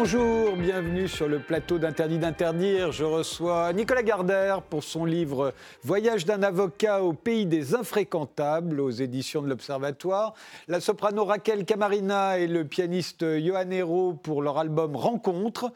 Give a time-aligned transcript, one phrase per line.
[0.00, 2.92] Bonjour, bienvenue sur le plateau d'Interdit d'interdire.
[2.92, 5.52] Je reçois Nicolas Gardère pour son livre
[5.82, 10.34] Voyage d'un avocat au pays des infréquentables aux éditions de l'Observatoire.
[10.68, 15.72] La soprano Raquel Camarina et le pianiste Johan Hérault pour leur album Rencontre.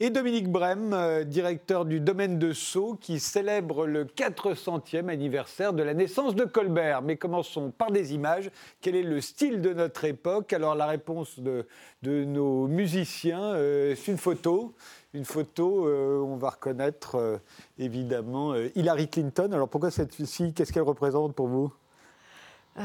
[0.00, 5.82] Et Dominique Brem, euh, directeur du domaine de Sceaux, qui célèbre le 400e anniversaire de
[5.82, 7.02] la naissance de Colbert.
[7.02, 8.50] Mais commençons par des images.
[8.80, 10.54] Quel est le style de notre époque?
[10.54, 11.66] Alors la réponse de,
[12.06, 14.74] de nos musiciens, euh, c'est une photo.
[15.12, 17.38] Une photo, euh, on va reconnaître euh,
[17.78, 19.50] évidemment Hillary Clinton.
[19.52, 21.72] Alors pourquoi cette fille Qu'est-ce qu'elle représente pour vous?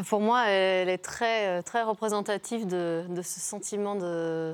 [0.07, 4.53] Pour moi, elle est très, très représentative de, ce sentiment de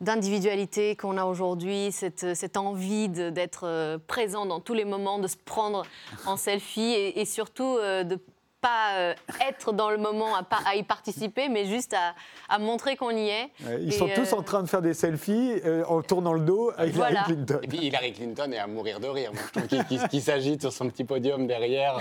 [0.00, 5.36] d'individualité qu'on a aujourd'hui, cette, cette envie d'être présent dans tous les moments, de se
[5.36, 5.84] prendre
[6.24, 8.16] en selfie et, surtout de
[8.60, 9.14] pas euh,
[9.48, 12.14] être dans le moment à, pas- à y participer, mais juste à,
[12.48, 13.50] à montrer qu'on y est.
[13.66, 16.32] Euh, Ils Et, sont tous euh, en train de faire des selfies euh, en tournant
[16.32, 17.10] le dos avec Voilà.
[17.20, 17.58] Hillary Clinton.
[17.62, 19.30] Et puis Hillary Clinton est à mourir de rire.
[19.68, 22.00] Qu'il- qu'il s'agite sur son petit podium derrière.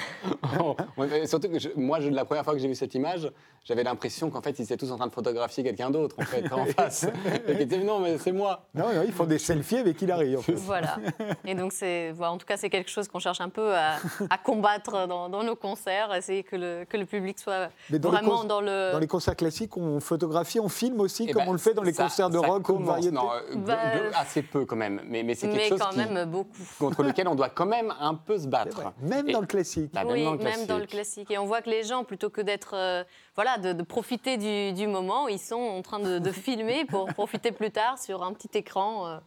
[1.25, 3.29] Surtout que je- moi, je- la première fois que j'ai vu cette image,
[3.63, 6.51] j'avais l'impression qu'en fait, ils étaient tous en train de photographier quelqu'un d'autre, en fait,
[6.51, 7.05] en face.
[7.47, 8.65] Et qu'ils disaient, non, mais c'est moi.
[8.73, 10.35] Non, non, ils font des selfies avec Hillary.
[10.37, 10.53] En fait.
[10.53, 10.97] Voilà.
[11.45, 13.97] Et donc, c'est, voilà, en tout cas, c'est quelque chose qu'on cherche un peu à,
[14.29, 18.09] à combattre dans, dans nos concerts, essayer que le, que le public soit Mais dans
[18.11, 18.91] les vraiment dans le.
[18.93, 21.73] Dans les concerts classiques, on photographie, on filme aussi, Eh comme ben, on le fait
[21.73, 23.11] dans les ça- concerts de ça rock ou de variété.
[23.11, 23.77] non, euh, Bah,
[24.15, 25.01] assez peu quand même.
[25.05, 26.49] Mais, mais c'est quelque mais chose quand qui- même beaucoup.
[26.79, 28.75] contre lequel on doit quand même un peu se battre.
[28.81, 28.85] vrai.
[29.01, 29.91] Même Et- dans le classique.
[29.93, 31.25] Bah, même oui, dans le même dans le classique.
[31.27, 31.31] classique.
[31.31, 33.03] Et on voit que les gens, plutôt que d'être, euh,
[33.35, 37.05] voilà, de, de profiter du, du moment, ils sont en train de, de filmer pour
[37.13, 39.07] profiter plus tard sur un petit écran.
[39.07, 39.17] euh,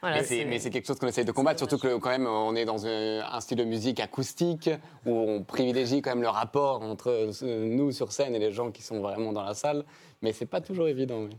[0.00, 2.26] voilà, Mais c'est- mais c'est quelque chose qu'on essaye de combattre, surtout que quand même
[2.26, 4.70] on est dans un, un style de musique acoustique
[5.04, 7.08] où on privilégie quand même le rapport entre
[7.42, 9.84] euh, nous sur scène et les gens qui sont vraiment dans la salle.
[10.22, 11.22] Mais c'est pas toujours évident.
[11.22, 11.30] oui.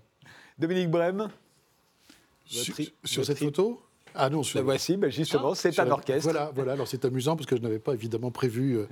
[0.60, 1.30] Dominique Brem,
[2.46, 3.82] Sur, cette photo?
[4.20, 6.24] Ah non, sur, la voici, bah, justement, c'est sur- un orchestre.
[6.24, 6.72] Voilà, voilà.
[6.72, 8.88] Alors c'est amusant parce que je n'avais pas évidemment prévu euh,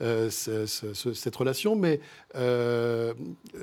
[0.00, 2.00] euh, ce- ce- ce- cette relation, mais
[2.36, 3.12] euh,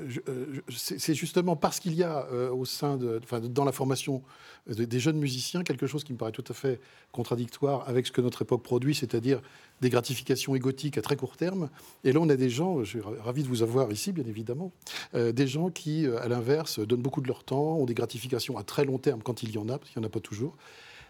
[0.06, 0.20] je-
[0.68, 3.72] je- c'est c'est justement parce qu'il y a euh, au sein de, enfin, dans la
[3.72, 4.22] formation
[4.66, 6.80] des jeunes musiciens quelque chose qui me paraît tout à fait
[7.12, 9.40] contradictoire avec ce que notre époque produit, c'est-à-dire
[9.80, 11.70] des gratifications égotiques à très court terme.
[12.04, 14.24] Et là, on a des gens, je suis ra- ravi de vous avoir ici, bien
[14.26, 14.72] évidemment,
[15.14, 18.58] euh, des gens qui, euh, à l'inverse, donnent beaucoup de leur temps, ont des gratifications
[18.58, 20.20] à très long terme quand il y en a, parce qu'il n'y en a pas
[20.20, 20.56] toujours.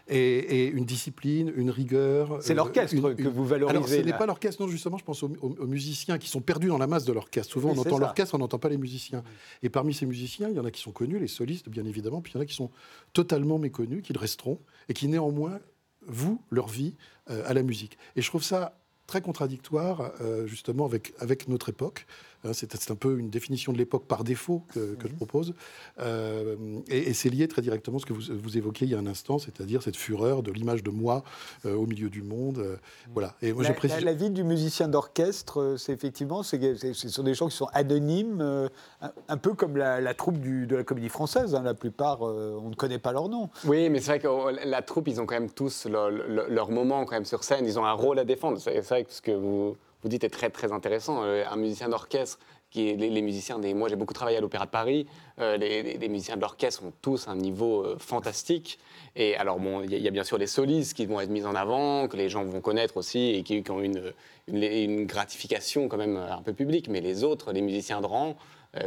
[0.07, 2.39] Et, et une discipline, une rigueur.
[2.41, 3.77] C'est euh, l'orchestre une- que une- vous valorisez.
[3.77, 5.29] Alors, ce n'est pas l'orchestre, non, justement, je pense aux,
[5.67, 7.53] musiciens qui sont perdus dans la masse de l'orchestre.
[7.53, 8.01] Souvent, Oui, on entend ça.
[8.01, 9.23] l'orchestre, on n'entend pas les musiciens.
[9.63, 12.21] Et parmi ces musiciens, il y en a qui sont connus, les solistes, bien évidemment,
[12.21, 12.71] puis il y en a qui sont
[13.13, 15.59] totalement méconnus, qui le resteront, et qui néanmoins
[16.07, 16.95] vouent leur vie
[17.29, 17.97] euh, à la musique.
[18.15, 22.05] Et je trouve ça très contradictoire, euh, justement, avec, avec notre époque.
[22.43, 25.53] Hein, c'est un peu une définition de l'époque par défaut que, que je propose.
[25.99, 26.55] Euh,
[26.89, 28.99] et et c'est lié très directement à ce que vous, vous évoquiez il y a
[28.99, 31.23] un instant, c'est-à-dire cette fureur de l'image de moi
[31.65, 32.57] euh, au milieu du monde.
[32.59, 32.77] euh,
[33.13, 33.35] voilà.
[33.41, 33.97] Et moi, La, je précise...
[33.99, 36.57] la- la vie du musicien d'orchestre, c'est effectivement, ce
[36.93, 38.69] sont des gens qui sont anonymes, euh,
[39.01, 41.53] un, un peu comme la, la troupe du- de la comédie française.
[41.55, 41.61] hein.
[41.63, 43.49] La plupart, euh, on ne connaît pas leur nom.
[43.65, 46.49] Oui, mais c'est vrai que oh, la troupe, ils ont quand même tous leur, leur-
[46.49, 47.65] leur moment quand même sur scène.
[47.65, 48.57] Ils ont un rôle à défendre.
[48.59, 51.23] C'est c'est vrai que ce que vous, vous dites est très très intéressant.
[51.23, 52.39] Euh, Un musicien d'orchestre,
[52.69, 55.05] qui est, les, musiciens moi j'ai beaucoup travaillé à l'Opéra de Paris.
[55.39, 58.79] euh, les, musiciens de l'orchestre ont tous un niveau euh, fantastique.
[59.15, 61.53] Et alors bon, il y, a- bien sûr les solistes qui vont être mis en
[61.55, 64.13] avant, que les gens vont connaître aussi et qui, ont une,
[64.47, 66.87] une, une gratification quand même un peu publique.
[66.87, 68.37] Mais les autres, les musiciens de rang,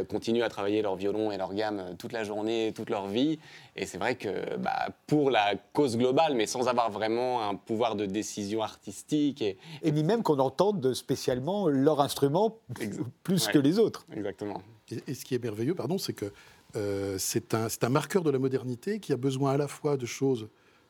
[0.09, 3.39] continuent à travailler leur violon et leur gamme euh, toute la journée, toute leur vie.
[3.75, 7.95] Et c'est vrai que bah, pour la cause globale, mais sans avoir vraiment un pouvoir
[7.95, 9.41] de décision artistique.
[9.41, 9.57] Et...
[9.83, 12.57] Et ni même qu'on entende spécialement leur instrument
[13.23, 13.53] plus Ouais.
[13.53, 14.05] que les autres.
[14.15, 14.61] Exactement.
[14.91, 16.31] Et, et ce qui est merveilleux, pardon, c'est que
[16.75, 20.49] euh, c'est un, marqueur de la modernité qui a besoin à la fois de choses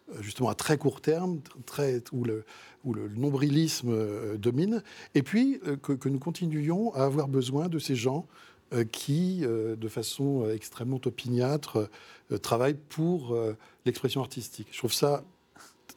[0.09, 2.45] euh, justement à très court terme, très, où, le,
[2.83, 4.81] où le nombrilisme euh, domine,
[5.13, 8.45] et puis euh, que, que nous continuions à avoir besoin de ces gens euh,
[8.91, 11.89] qui, euh, de façon euh, extrêmement opiniâtre,
[12.31, 14.67] euh, travaillent pour euh, l'expression artistique.
[14.71, 15.23] Je trouve ça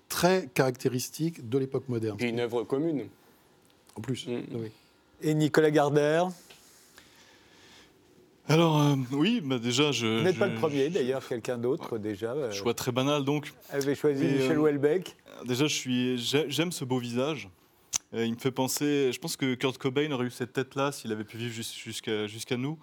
[0.09, 2.17] très caractéristique de l'époque moderne.
[2.17, 3.07] Puis une œuvre commune.
[3.97, 4.41] En plus, Mm.
[4.55, 4.71] oui.
[5.23, 6.29] Et Nicolas Gardère,
[8.51, 10.07] Alors, euh, oui, bah déjà, je.
[10.07, 13.53] vous n'êtes pas le premier d'ailleurs, quelqu'un d'autre déjà euh, Choix très banal, donc.
[13.71, 15.17] avait choisi Mais, Michel euh, Houellebecq?
[15.45, 17.51] Déjà, je suis, j'ai- j'aime ce beau visage.
[18.15, 19.11] Euh, il me fait penser.
[19.13, 21.83] Je pense que Kurt Cobain aurait eu cette tête-là s'il avait pu vivre jus-
[22.27, 22.79] jusqu'à nous.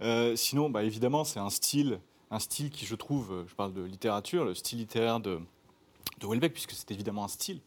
[0.00, 2.00] Euh, sinon, bah, évidemment, c'est un style,
[2.30, 5.38] un style qui, je trouve, euh, je parle de littérature, le style littéraire de,
[6.20, 7.60] de Houellebecq, puisque c'est évidemment un style,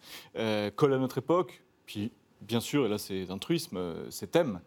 [0.75, 1.63] colle à notre époque.
[1.85, 2.11] Puis,
[2.41, 3.79] bien sûr, et là c'est un truisme,
[4.09, 4.59] ses thèmes.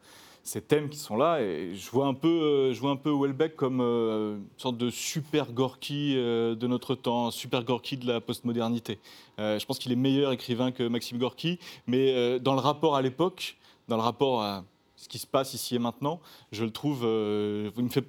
[0.47, 1.41] Ces thèmes qui sont là.
[1.41, 4.79] Et je vois un peu, euh, je vois un peu Welbeck comme euh, une sorte
[4.79, 8.99] de super Gorky euh, de notre temps, super Gorky de la postmodernité.
[9.39, 13.57] je pense qu'il est meilleur écrivain que Maxime Gorky, mais dans le rapport à l'époque,
[13.89, 14.65] dans le rapport à
[14.97, 16.21] ce qui se passe ici et maintenant,
[16.53, 17.01] je le trouve.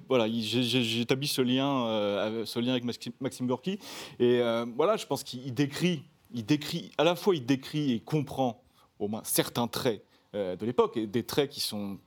[0.08, 3.78] voilà, j'établis ce lien, ce lien avec Maxime, Gorky,
[4.18, 4.40] et
[4.76, 6.02] voilà, je pense qu'il décrit,
[6.32, 8.62] il décrit, à la fois il décrit et comprend
[8.98, 10.02] au moins certains traits
[10.32, 11.98] de l'époque, et des traits qui sont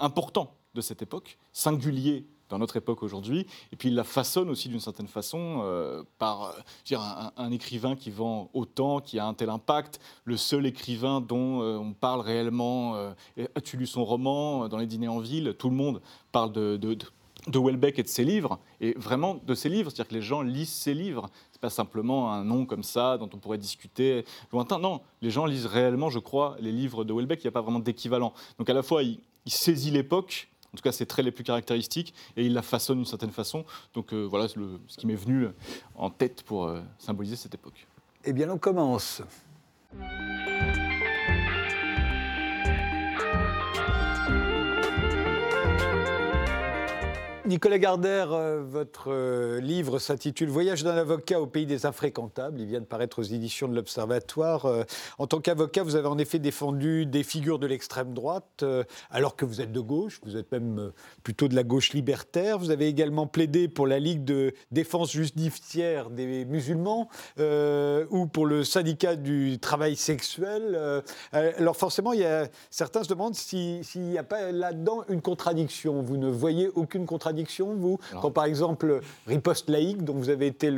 [0.00, 4.68] important de cette époque, singulier dans notre époque aujourd'hui, et puis il la façonne aussi
[4.68, 6.54] d'une certaine façon euh, par
[6.90, 6.96] euh,
[7.36, 11.78] un, écrivain qui vend autant, qui a un tel impact, le seul écrivain dont euh,
[11.78, 12.96] on parle réellement.
[13.54, 16.02] As-tu lu son roman dans les dîners en ville Tout le monde
[16.32, 16.94] parle de, de,
[17.46, 20.42] de, Welbeck et de ses livres, et vraiment de ses livres, c'est-à-dire que les gens
[20.42, 21.30] lisent ses livres.
[21.52, 24.80] C'est pas simplement un nom comme ça dont on pourrait discuter lointain.
[24.80, 27.44] Non, les gens lisent réellement, je crois, les livres de Welbeck.
[27.44, 28.32] Il n'y a pas vraiment d'équivalent.
[28.58, 29.20] Donc à la fois, il,
[29.50, 32.98] il saisit l'époque, en tout cas ses traits les plus caractéristiques, et il la façonne
[32.98, 33.64] d'une certaine façon.
[33.94, 34.54] Donc euh, voilà ce
[34.96, 35.48] qui m'est venu
[35.96, 37.86] en tête pour euh, symboliser cette époque.
[38.24, 39.22] Eh bien, on commence.
[47.50, 52.60] Nicolas Gardère, euh, votre euh, livre s'intitule Voyage d'un avocat au pays des infréquentables.
[52.60, 54.66] Il vient de paraître aux éditions de l'Observatoire.
[54.66, 54.84] Euh,
[55.18, 58.64] en tant qu'avocat, vous avez en effet défendu des figures de l'extrême droite,
[59.10, 60.92] alors que vous êtes de gauche, vous êtes même
[61.24, 62.56] plutôt de la gauche libertaire.
[62.56, 67.08] Vous avez également plaidé pour la Ligue de défense judiciaire des musulmans
[67.38, 70.78] ou pour le syndicat du travail sexuel.
[71.32, 76.02] alors forcément, il y a, certains se demandent s'il n'y a pas là-dedans une contradiction.
[76.02, 77.39] Vous ne voyez aucune contradiction
[77.76, 80.70] vous Quand par exemple, riposte laïque, dont vous avez été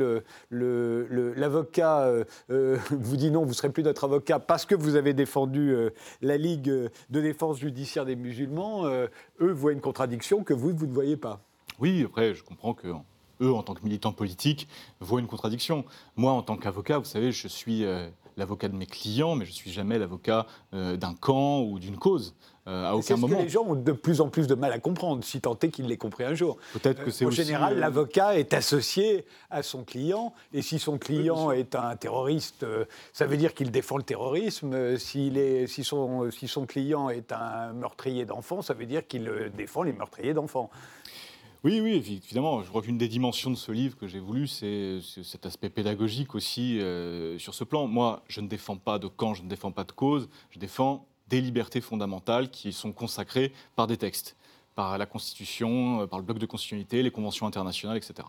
[0.51, 4.95] l'avocat, euh, euh, vous dit non, vous ne serez plus notre avocat parce que vous
[4.95, 5.89] avez défendu euh,
[6.21, 10.93] la Ligue de défense judiciaire des musulmans, eux voient une contradiction que vous, vous ne
[10.93, 11.39] voyez pas.
[11.79, 12.87] Oui, après, je comprends que
[13.41, 14.67] eux, en tant que militants politiques,
[14.99, 15.85] voient une contradiction.
[16.15, 17.85] Moi, en tant qu'avocat, vous savez, je suis
[18.37, 22.35] l'avocat de mes clients, mais je ne suis jamais l'avocat d'un camp ou d'une cause.
[22.65, 23.37] Euh, à aucun moment.
[23.37, 25.69] Que les gens ont de plus en plus de mal à comprendre, si tant est
[25.69, 26.57] qu'ils l'aient compris un jour.
[26.71, 30.97] Peut-être que c'est euh, général, euh, l'avocat est associé à son client, et si son
[30.97, 32.65] client est un terroriste,
[33.11, 34.97] ça veut dire qu'il défend le terrorisme.
[34.97, 39.29] S'il est, si, son, si son client est un meurtrier d'enfants, ça veut dire qu'il
[39.57, 40.69] défend les meurtriers d'enfants.
[41.63, 42.61] Oui, oui, évidemment.
[42.61, 46.35] Je crois qu'une des dimensions de ce livre que j'ai voulu, c'est cet aspect pédagogique
[46.35, 46.79] aussi
[47.37, 47.87] sur ce plan.
[47.87, 51.07] Moi, je ne défends pas de camp, je ne défends pas de cause, je défends
[51.33, 54.35] des libertés fondamentales qui sont consacrées par des textes,
[54.75, 58.27] par la Constitution, euh, par le bloc de constitutionnalité, les conventions internationales, etc.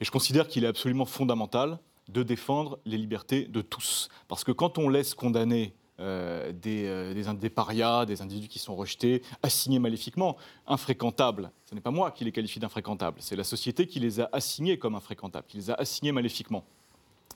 [0.00, 1.78] Et je considère qu'il est absolument fondamental
[2.08, 4.08] de défendre les libertés de tous.
[4.26, 8.74] Parce que quand on laisse condamner euh, des, euh, des, parias, des individus qui sont
[8.74, 10.36] rejetés, assignés maléfiquement,
[10.66, 11.50] infréquentables.
[11.66, 14.78] Ce n'est pas moi qui les qualifie d'infréquentables, c'est la société qui les a assignés
[14.78, 16.64] comme infréquentables, qui les a assignés maléfiquement.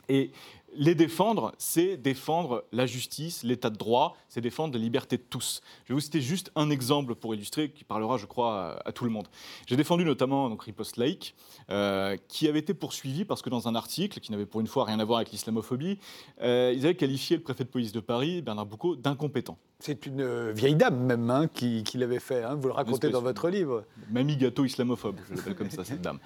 [0.09, 0.31] Et
[0.79, 5.61] les défendre, c'est défendre la justice, l'état de droit, c'est défendre les libertés de tous.
[5.85, 9.05] Je vais vous citer juste un exemple pour illustrer, qui parlera, je crois, à, tout
[9.05, 9.29] le monde.
[9.67, 11.35] J'ai défendu notamment donc, Riposte Lake,
[11.71, 14.85] euh, qui avait été poursuivi parce que dans un article, qui n'avait pour une fois
[14.85, 15.99] rien à voir avec l'islamophobie,
[16.43, 19.59] euh, ils avaient qualifié le préfet de police de Paris, Bernard Boucaud, d'incompétent.
[19.79, 22.55] C'est une euh, vieille dame même hein, qui, l'avait fait, hein.
[22.55, 23.85] vous le racontez dans votre livre.
[24.11, 26.19] Mamie gâteau islamophobe, je l'appelle comme ça, cette dame.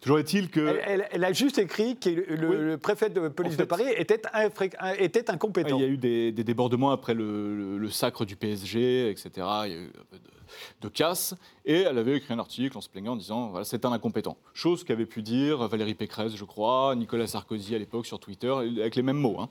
[0.00, 0.78] Toujours est-il que.
[0.84, 4.22] Elle, a juste écrit que le, préfet de police de Paris était,
[4.98, 5.76] était, incompétent.
[5.78, 9.30] Il y a eu des, débordements après le, sacre du PSG, etc.
[9.36, 10.18] Il y a eu un peu
[10.82, 11.34] de, casse.
[11.64, 14.36] Et elle avait écrit un article en se plaignant en disant voilà, c'est un incompétent.
[14.54, 18.94] Chose qu'avait pu dire Valérie Pécresse, je crois, Nicolas Sarkozy à l'époque sur Twitter, avec
[18.94, 19.40] les mêmes mots.
[19.40, 19.48] Hein.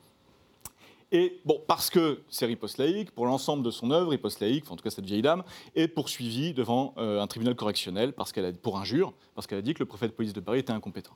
[1.12, 4.84] Et bon, parce que c'est riposte pour l'ensemble de son œuvre, riposte laïque, en tout
[4.84, 5.44] cas cette vieille dame,
[5.76, 9.62] est poursuivie devant euh, un tribunal correctionnel parce qu'elle a, pour injure, parce qu'elle a
[9.62, 11.16] dit que le préfet de police de Paris était incompétent.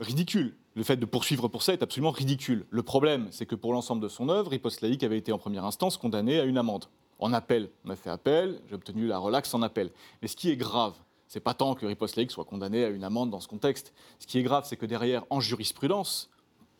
[0.00, 0.56] Ridicule.
[0.74, 2.66] Le fait de poursuivre pour ça est absolument ridicule.
[2.70, 5.64] Le problème, c'est que pour l'ensemble de son œuvre, riposte laïque avait été en première
[5.64, 6.86] instance condamné à une amende.
[7.20, 9.92] En appel, on a fait appel, j'ai obtenu la relaxe en appel.
[10.20, 10.94] Mais ce qui est grave,
[11.28, 13.94] c'est pas tant que riposte laïque soit condamné à une amende dans ce contexte.
[14.18, 16.28] Ce qui est grave, c'est que derrière, en jurisprudence,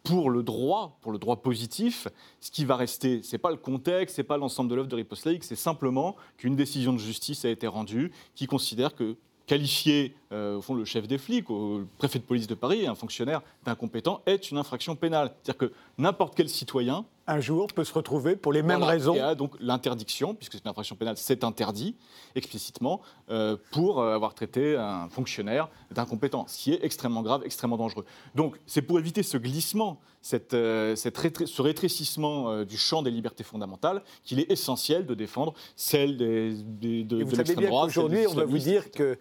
[0.04, 2.08] pour le droit, pour le droit positif,
[2.40, 5.28] ce qui va rester, c'est pas le contexte, c'est pas l'ensemble de l'œuvre de Riposte
[5.40, 10.74] c'est simplement qu'une décision de justice a été rendue qui considère que qualifier au fond,
[10.74, 14.58] le chef des flics, le préfet de police de Paris, un fonctionnaire d'incompétent, est une
[14.58, 15.32] infraction pénale.
[15.42, 19.14] C'est-à-dire que n'importe quel citoyen un jour peut se retrouver pour les mêmes raisons.
[19.14, 21.96] Et donc l'interdiction, puisque c'est une infraction pénale, c'est interdit
[22.34, 23.00] explicitement
[23.30, 28.04] euh, pour euh, avoir traité un fonctionnaire d'incompétent, ce qui est extrêmement grave, extrêmement dangereux.
[28.34, 34.02] Donc c'est pour éviter ce glissement, cette, euh, ce rétrécissement du champ des libertés fondamentales
[34.22, 38.44] qu'il est essentiel de défendre celle des, des, de, vous savez bien qu'aujourd'hui, on va
[38.44, 39.18] vous dire que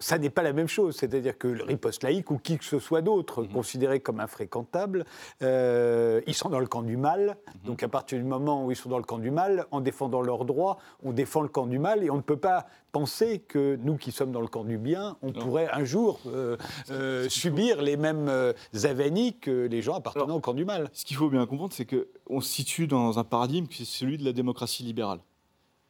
[0.00, 0.96] ça n'est pas la même chose.
[0.96, 3.48] C'est-à-dire que le riposte laïque ou qui que ce soit d'autre, mhm.
[3.48, 5.04] considéré comme infréquentable,
[5.40, 7.36] ils sont dans le camp du mal.
[7.36, 7.66] Mhm.
[7.66, 10.22] Donc à partir du moment où ils sont dans le camp du mal, en défendant
[10.22, 13.76] leurs droits, on défend le camp du mal et on ne peut pas penser que
[13.82, 16.56] nous qui sommes dans le camp du bien, on pourrait un jour euh,
[16.90, 18.54] euh, subir les mêmes euh,
[18.84, 20.88] avanies que les gens appartenant au camp du mal.
[20.94, 24.16] Ce qu'il faut bien comprendre, c'est qu'on se situe dans un paradigme qui est celui
[24.16, 25.18] de la démocratie libérale.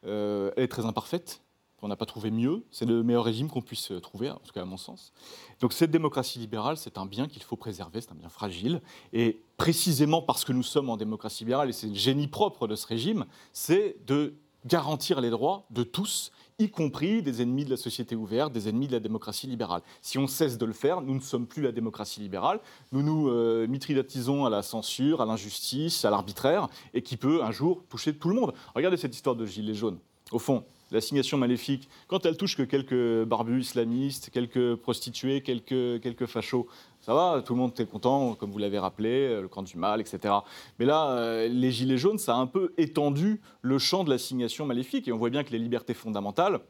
[0.02, 1.42] elle est très imparfaite,
[1.82, 2.64] on n'a pas trouvé mieux.
[2.70, 5.12] C'est le meilleur régime qu'on puisse trouver, en tout cas à mon sens.
[5.60, 8.80] Donc cette démocratie libérale, c'est un bien qu'il faut préserver, c'est un bien fragile.
[9.12, 12.74] Et précisément parce que nous sommes en démocratie libérale, et c'est le génie propre de
[12.76, 17.76] ce régime, c'est de garantir les droits de tous, y compris des ennemis de la
[17.76, 19.82] société ouverte, des ennemis de la démocratie libérale.
[20.00, 22.60] Si on cesse de le faire, nous ne sommes plus la démocratie libérale,
[22.92, 27.52] nous nous euh, mitridatisons à la censure, à l'injustice, à l'arbitraire, et qui peut un
[27.52, 28.54] jour toucher tout le monde.
[28.74, 29.98] Regardez cette histoire de Gilets jaunes.
[30.32, 36.26] Au fond, l'assignation maléfique, quand elle touche que quelques barbus islamistes, quelques prostituées, quelques, quelques
[36.26, 36.66] fachos,
[37.00, 39.76] ça va, tout le monde est content, comme vous l'avez rappelé, euh, le camp du
[39.76, 40.34] mal, etc.
[40.78, 44.66] Mais là, euh, les gilets jaunes, ça a un peu étendu le champ de l'assignation
[44.66, 46.60] maléfique, et on voit bien que les libertés fondamentales,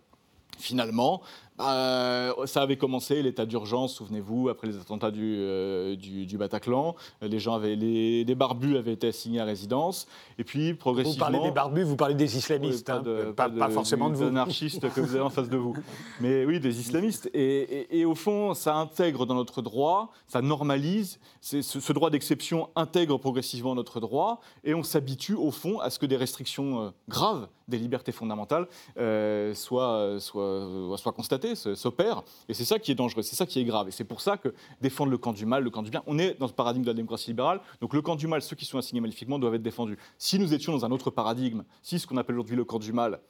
[0.58, 1.22] finalement,
[1.58, 6.94] bah, ça avait commencé l'état d'urgence, souvenez-vous, après les attentats du, euh, du, Bataclan.
[7.22, 10.06] Les gens avaient, les, des barbus avaient été assignés à résidence,
[10.38, 11.26] et puis progressivement.
[11.26, 13.50] Vous parlez des barbus, vous parlez des islamistes, pas, hein.
[13.58, 14.24] pas, forcément de vous.
[14.24, 15.74] anarchistes que vous avez en face de vous,
[16.20, 17.30] mais oui, des islamistes.
[17.32, 22.68] Et, et, au fond, ça intègre dans notre droit, ça normalise, ce, ce, droit d'exception
[22.76, 26.90] intègre progressivement notre droit, et on s'habitue au fond à ce que des restrictions euh,
[27.08, 32.22] graves des libertés fondamentales euh, soient, soient, soient constatées s'opère.
[32.48, 33.88] Et c'est ça qui est dangereux, c'est ça qui est grave.
[33.88, 36.18] Et c'est pour ça que défendre le camp du mal, le camp du bien, on
[36.18, 37.60] est dans ce paradigme de la démocratie libérale.
[37.80, 39.98] Donc le camp du mal, ceux qui sont assignés maléfiquement doivent être défendus.
[40.18, 42.92] Si nous étions dans un autre paradigme, si ce qu'on appelle aujourd'hui le camp du
[42.92, 43.20] mal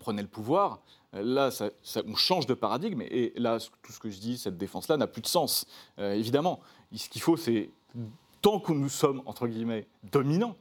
[0.00, 0.80] prenait le pouvoir,
[1.12, 1.70] là, ça,
[2.06, 3.02] on change de paradigme.
[3.02, 5.66] Et là, tout ce que je dis, cette défense-là n'a plus de sens,
[5.98, 6.60] euh, évidemment.
[6.94, 7.70] Ce qu'il faut, c'est,
[8.42, 10.56] tant que nous sommes, entre guillemets, dominants,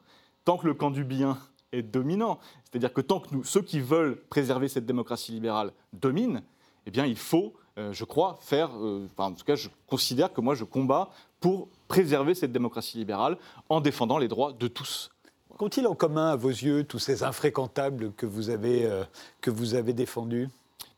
[0.46, 1.38] tant que le camp du bien
[1.72, 6.42] est dominant, c'est-à-dire que tant que nous, ceux qui veulent préserver cette démocratie libérale dominent,
[6.88, 8.72] eh bien, il faut, euh, je crois, faire.
[8.80, 11.10] Euh, en tout cas, je considère que moi, je combats
[11.42, 13.38] pour préserver cette démocratie libérale
[13.70, 15.10] en défendant les droits de tous.
[15.58, 19.04] Qu'ont-ils en commun, à vos yeux, tous ces infréquentables que vous avez, euh,
[19.42, 20.48] que vous avez défendus?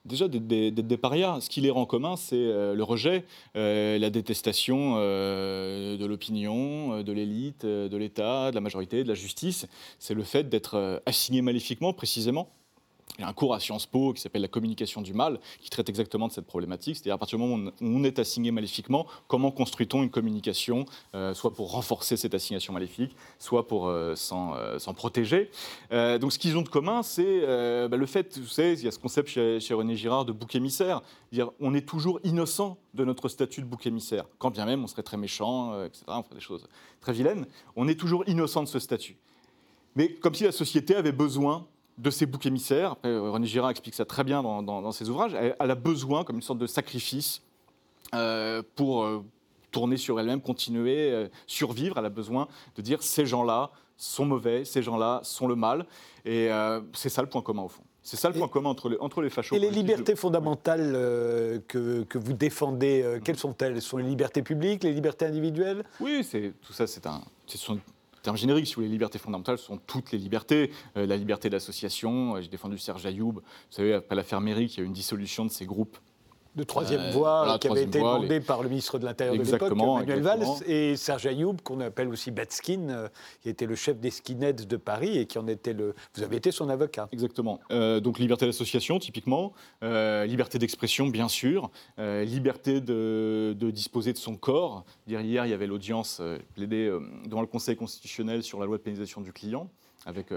[0.05, 1.41] Déjà, des, des, parias.
[1.41, 7.98] Ce qui les rend communs, c'est le rejet, la détestation de l'opinion, de l'élite, de
[7.98, 9.67] l'État, de la majorité, de la justice.
[10.00, 12.50] C'est le fait d'être assigné maléfiquement, précisément,
[13.18, 15.70] il y a un cours à Sciences Po qui s'appelle La communication du mal, qui
[15.70, 16.96] traite exactement de cette problématique.
[16.96, 20.86] C'est-à-dire à partir du moment où on est assigné maléfiquement, comment construit-on une communication,
[21.16, 25.51] euh, soit pour renforcer cette assignation maléfique, soit pour euh, euh, s'en protéger?
[25.92, 27.42] donc ce qu'ils ont de commun, c'est
[27.89, 30.56] bah, le fait, vous savez, il y a ce concept chez, René Girard de bouc
[30.56, 31.01] émissaire.
[31.32, 34.88] Dire, on est toujours innocent de notre statut de bouc émissaire, quand bien même on
[34.88, 36.06] serait très méchant, etc.
[36.08, 36.68] On ferait des choses
[37.01, 37.46] très vilaines.
[37.75, 39.18] On est toujours innocent de ce statut.
[39.96, 41.68] Mais comme si la société avait besoin
[42.00, 42.96] de ces boucs émissaires.
[43.03, 45.34] René Girard explique ça très bien dans, ses ouvrages.
[45.34, 47.41] Elle, a besoin, comme une sorte de sacrifice,
[48.15, 49.24] euh, pour euh,
[49.72, 51.98] tourner sur elle-même, continuer, euh, survivre.
[52.00, 55.86] Elle a besoin de dire ces gens-là sont mauvais, ces gens-là sont le mal.
[56.25, 56.50] Et
[56.94, 57.84] c'est ça le point commun au fond.
[58.01, 59.56] C'est ça le point commun entre les, entre les fachos.
[59.56, 60.94] Et les libertés fondamentales
[61.68, 63.82] que, que, vous défendez, quelles sont-elles?
[63.82, 65.84] Ce sont les libertés publiques, les libertés individuelles?
[66.00, 66.25] Oui,
[66.62, 67.22] tout ça, c'est un,
[68.29, 70.69] terme générique, si vous les libertés fondamentales sont toutes les libertés.
[70.98, 74.77] Euh, la liberté d'association, euh, j'ai défendu Serge Ayoub, vous savez, après l'affaire Mérique, il
[74.77, 75.98] y a eu une dissolution de ces groupes
[76.56, 79.75] de troisième euh, voie qui avait été demandé par le ministre de l'Intérieur de l'époque,
[79.75, 83.08] Manuel Valls, et Serge Ayoub, qu'on appelle aussi Batskin, euh,
[83.41, 85.96] qui était le chef des skinheads de Paris et qui en était le.
[86.15, 87.08] Vous avez été son avocat.
[87.12, 87.60] Exactement.
[87.72, 94.84] Euh, donc liberté d'association, typiquement, liberté d'expression, bien sûr, liberté de, disposer de son corps.
[95.08, 96.22] Hier, il y avait l'audience
[96.56, 96.91] plaidée
[97.25, 99.70] devant le Conseil constitutionnel sur la loi de pénalisation du client,
[100.06, 100.32] avec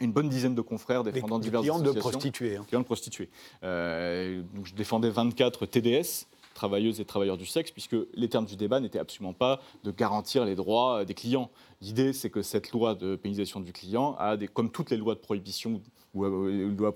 [0.00, 2.56] une bonne dizaine de confrères défendant diverses clients de prostituées.
[2.56, 2.64] Hein.
[2.66, 3.28] Clients de prostituées.
[3.62, 8.56] Euh, donc je défendais 24 TDS, travailleuses et travailleurs du sexe, puisque les termes du
[8.56, 11.50] débat n'étaient absolument pas de garantir les droits des clients.
[11.80, 15.14] L'idée, c'est que cette loi de pénalisation du client a, des, comme toutes les lois
[15.14, 15.80] de prohibition
[16.12, 16.92] ou une loi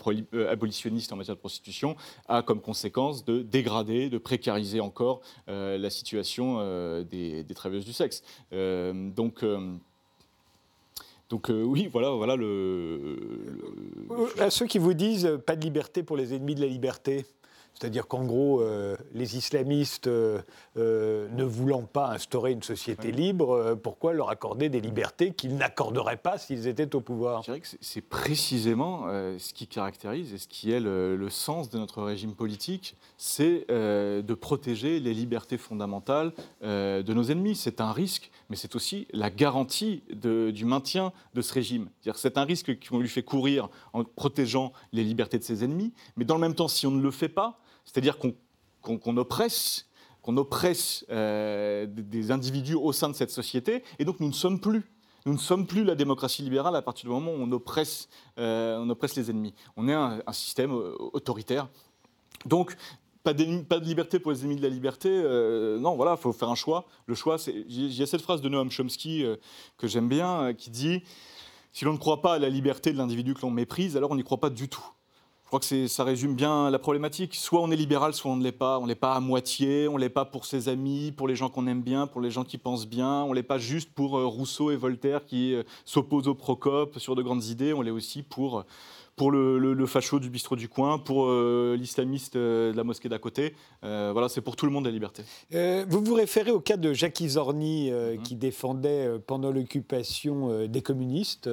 [0.51, 1.95] abolitionniste en matière de prostitution,
[2.27, 6.59] a comme conséquence de dégrader, de précariser encore la situation
[7.05, 8.25] des, travailleuses du sexe.
[8.51, 9.45] donc,
[11.31, 13.17] donc oui, voilà, voilà le,
[14.09, 17.25] le, À ceux qui vous disent pas de liberté pour les ennemis de la liberté,
[17.75, 20.41] c'est-à-dire qu'en gros, euh, les islamistes, euh,
[20.77, 26.17] euh, ne voulant pas instaurer une société libre, pourquoi leur accorder des libertés qu'ils n'accorderaient
[26.17, 27.43] pas s'ils étaient au pouvoir?
[27.43, 29.07] Je dirais que c'est précisément
[29.39, 34.35] ce qui caractérise et ce qui est le, sens de notre régime politique, c'est de
[34.35, 37.57] protéger les libertés fondamentales de nos ennemis.
[37.57, 41.89] C'est un risque, mais c'est aussi la garantie du maintien de ce régime.
[42.15, 46.25] C'est un risque qu'on lui fait courir en protégeant les libertés de ses ennemis, mais
[46.25, 49.89] dans le même temps, si on ne le fait pas, c'est-à-dire qu'on oppresse,
[50.27, 54.83] oppresse euh, des individus au sein de cette société, et donc nous ne sommes plus.
[55.27, 58.77] Nous ne sommes plus la démocratie libérale à partir du moment où on oppresse, euh,
[58.79, 59.55] on oppresse les ennemis.
[59.77, 61.69] On est un, système euh, autoritaire.
[62.45, 62.77] Donc,
[63.23, 65.09] pas de, pas de, liberté pour les ennemis de la liberté.
[65.81, 66.85] non, voilà, il faut faire un choix.
[67.07, 67.55] Le choix, c'est.
[67.69, 69.25] Il y a cette phrase de Noam Chomsky
[69.79, 71.03] que j'aime bien, qui dit
[71.73, 74.17] Si l'on ne croit pas à la liberté de l'individu que l'on méprise, alors on
[74.17, 74.85] n'y croit pas du tout.
[75.55, 77.37] Je crois que ça résume bien la problématique.
[77.37, 78.81] Soit on est libéral, soit on ne l'est pas.
[78.81, 81.37] On ne l'est pas à moitié, on ne l'est pas pour ses amis, pour les
[81.37, 83.23] gens qu'on aime bien, pour les gens qui pensent bien.
[83.23, 86.99] On ne l'est pas juste pour euh, Rousseau et Voltaire qui euh, s'opposent au Procope
[86.99, 87.73] sur de grandes idées.
[87.73, 88.65] On l'est aussi pour
[89.17, 93.09] pour le, le, facho du bistrot du coin, pour euh, l'islamiste euh, de la mosquée
[93.09, 93.55] d'à côté.
[93.85, 95.23] Euh, voilà, c'est pour tout le monde la liberté.
[95.89, 98.23] vous vous référez au cas de Jacques Izorni, mhm.
[98.23, 101.49] qui défendait pendant l'occupation des communistes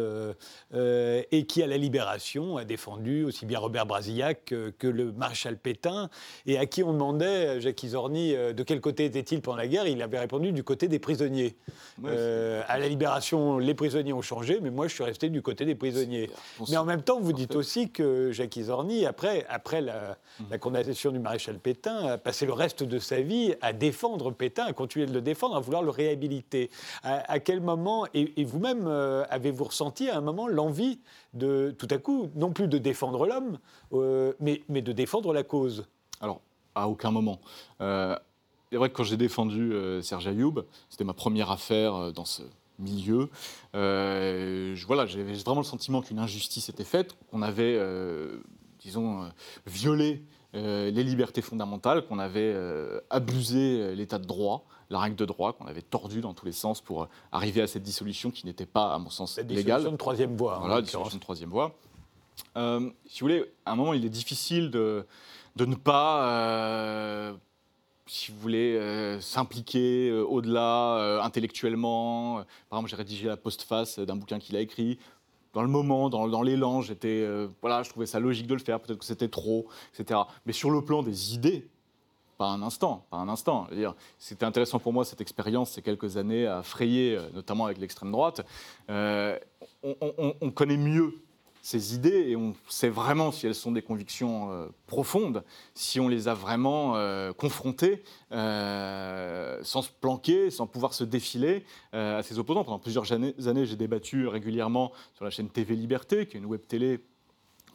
[0.74, 6.10] et qui, à la libération, a défendu aussi bien Robert Brasillac que, le maréchal Pétain,
[6.46, 10.02] et à qui on demandait, Jacques Izorni, de quel côté était-il pendant la guerre Il
[10.02, 11.56] avait répondu du côté des prisonniers.
[12.04, 15.76] à la libération, les prisonniers ont changé, mais moi, je suis resté du côté des
[15.76, 16.30] prisonniers.
[16.70, 20.18] Mais en même temps, vous dites aussi que Jacques Izorni, après, après la,
[20.60, 24.74] condamnation du maréchal Pétain, a passé le reste de sa vie à défendre Pétain, à
[24.74, 26.70] continuer de le défendre, à vouloir le réhabiliter.
[27.04, 31.00] À, quel moment, et, vous-même, euh, avez-vous ressenti à un moment l'envie
[31.34, 33.58] de, tout à coup, non plus de défendre l'homme,
[33.94, 35.88] euh, mais, mais de défendre la cause?
[36.20, 36.42] Alors,
[36.76, 37.40] à aucun moment.
[37.82, 38.18] Euh,
[38.72, 42.44] c'est vrai que quand j'ai défendu Serge Ayoub, c'était ma première affaire dans ce
[42.82, 43.30] milieu.
[43.76, 48.42] Euh, voilà, j'avais vraiment le sentiment qu'une injustice était faite, qu'on avait, euh,
[48.80, 49.28] disons, euh,
[49.66, 52.54] violé les libertés fondamentales, qu'on avait
[53.10, 56.82] abusé l'état de droit, la règle de droit, qu'on avait tordu dans tous les sens
[56.82, 59.56] pour arriver à cette dissolution qui n'était pas, à mon sens, légale.
[59.56, 60.58] Dissolution de troisième voie.
[60.60, 61.74] Voilà, dissolution de troisième voie.
[62.58, 65.06] si vous voulez, à un moment, il est difficile de,
[65.56, 67.32] de ne pas
[68.12, 72.44] si vous voulez, euh, s'impliquer euh, au-delà euh, intellectuellement.
[72.70, 75.00] Par exemple, j'ai rédigé la postface d'un bouquin qu'il a écrit.
[75.54, 77.26] Dans le moment, dans, dans l'élan, j'étais,
[77.62, 78.80] voilà, je trouvais ça logique de le faire.
[78.82, 80.20] Peut-être que c'était trop, etc.
[80.46, 81.68] Mais sur le plan des idées,
[82.38, 83.68] pas un instant, pas un instant.
[84.18, 88.46] C'était intéressant pour moi cette expérience, ces quelques années à frayer, notamment avec l'extrême droite.
[88.90, 89.56] on,
[90.42, 91.16] on, connaît mieux
[91.62, 95.44] ces idées et on sait vraiment si elles sont des convictions euh, profondes,
[95.76, 101.64] si on les a vraiment euh, confrontées, euh, sans se planquer, sans pouvoir se défiler
[101.94, 102.64] à ses opposants.
[102.64, 106.62] Pendant plusieurs années, j'ai débattu régulièrement sur la chaîne TV Liberté, qui est une web
[106.68, 107.00] télé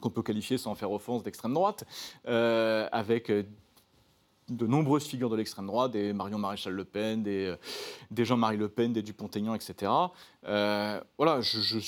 [0.01, 1.85] qu'on peut qualifier sans faire offense d'extrême droite,
[2.25, 3.31] avec
[4.48, 7.54] de nombreuses figures de l'extrême droite, des Marion Maréchal Le Pen, des,
[8.11, 9.90] des Jean-Marie Le Pen, des Dupont-Aignan, etc.
[10.44, 11.78] voilà, je, je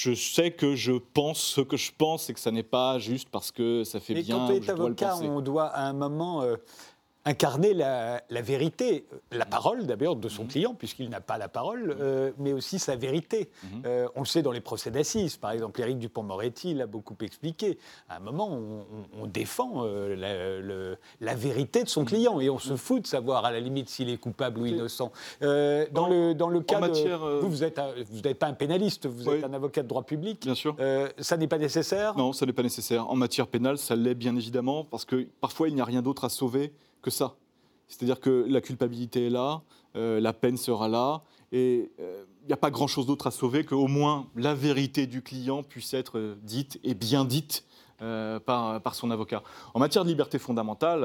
[0.00, 3.28] je sais que je pense ce que je pense et que ça n'est pas juste
[3.28, 4.36] parce que ça fait bien.
[4.36, 6.56] Quand on est avocat, on doit à un moment euh,
[7.24, 10.48] incarner la, vérité, la parole d'abord de son mhm.
[10.48, 11.96] client, puisqu'il n'a pas la parole, mhm.
[12.00, 13.50] euh, mais aussi sa vérité.
[13.62, 13.82] Mhm.
[13.84, 17.78] Euh, on le sait dans les procès d'assises, par exemple, Éric Dupont-Moretti l'a beaucoup expliqué.
[18.08, 23.02] À un moment, on, défend euh, la, vérité de son client et on se fout
[23.02, 25.12] de savoir à la limite s'il est coupable ou innocent.
[25.40, 27.40] dans, le, dans le cas de...
[27.40, 27.80] Vous, vous n'êtes
[28.10, 30.42] vous pas un pénaliste, vous êtes un avocat de droit public.
[30.42, 30.74] Bien sûr.
[31.18, 32.16] ça n'est pas nécessaire?
[32.16, 33.08] Non, ça n'est pas nécessaire.
[33.08, 36.24] En matière pénale, ça l'est bien évidemment, parce que parfois, il n'y a rien d'autre
[36.24, 37.36] à sauver que ça.
[37.88, 39.62] C'est-à-dire que la culpabilité est là,
[39.96, 43.64] euh, la peine sera là, et il euh, n'y a pas grand-chose d'autre à sauver
[43.64, 47.64] qu'au moins la vérité du client puisse être euh, dite et bien dite
[48.46, 49.42] par, son avocat.
[49.74, 51.02] En matière de liberté fondamentale,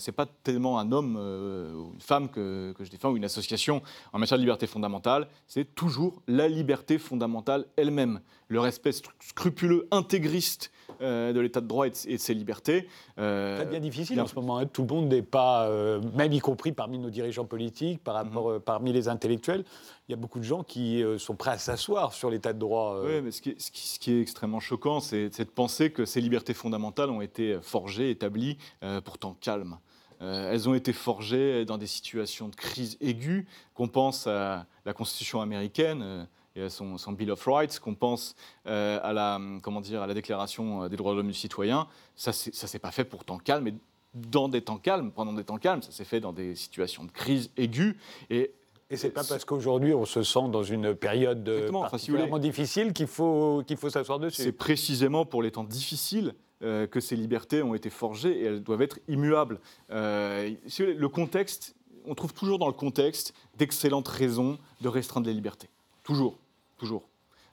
[0.00, 3.80] ce n'est pas tellement un homme ou une femme que, je défends ou une association.
[4.12, 10.72] En matière de liberté fondamentale, c'est toujours la liberté fondamentale elle-même, le respect scrupuleux, intégriste
[11.02, 12.88] de l'état de droit et de, ses libertés.
[13.16, 14.58] Ça devient difficile en ce moment.
[14.58, 14.66] Hein.
[14.66, 15.68] Tout le monde n'est pas,
[16.14, 18.60] même y compris parmi nos dirigeants politiques, par rapport, mhm.
[18.60, 19.64] parmi les intellectuels,
[20.08, 23.00] il y a beaucoup de gens qui sont prêts à s'asseoir sur l'état de droit.
[23.04, 26.20] Oui, mais ce qui, est, ce qui, est extrêmement choquant, c'est de penser que ces
[26.20, 28.58] libertés fondamentales ont été forgées, établies,
[29.04, 29.78] pourtant calmes.
[30.22, 34.92] Euh, elles ont été forgées dans des situations de crise aiguë, qu'on pense à la
[34.92, 36.24] Constitution américaine euh,
[36.56, 38.34] et à son, Bill of Rights, qu'on pense
[38.66, 41.86] euh, à, la, comment dire, à la Déclaration des droits de l'homme du citoyen.
[42.16, 43.74] Ça ne s'est pas fait pour temps calme, mais
[44.14, 47.10] dans des temps calmes, pendant des temps calmes, ça s'est fait dans des situations de
[47.10, 47.96] crise aiguë.
[48.30, 48.52] Et
[48.90, 53.62] et c'est pas parce qu'aujourd'hui on se sent dans une période particulièrement difficile qu'il faut,
[53.66, 54.42] qu'il faut s'asseoir dessus.
[54.42, 58.62] C'est précisément pour les temps difficiles euh, que ces libertés ont été forgées et elles
[58.62, 59.60] doivent être immuables.
[59.90, 65.70] Euh, le contexte, on trouve toujours dans le contexte d'excellentes raisons de restreindre les libertés.
[66.04, 66.38] Toujours,
[66.82, 67.08] toujours.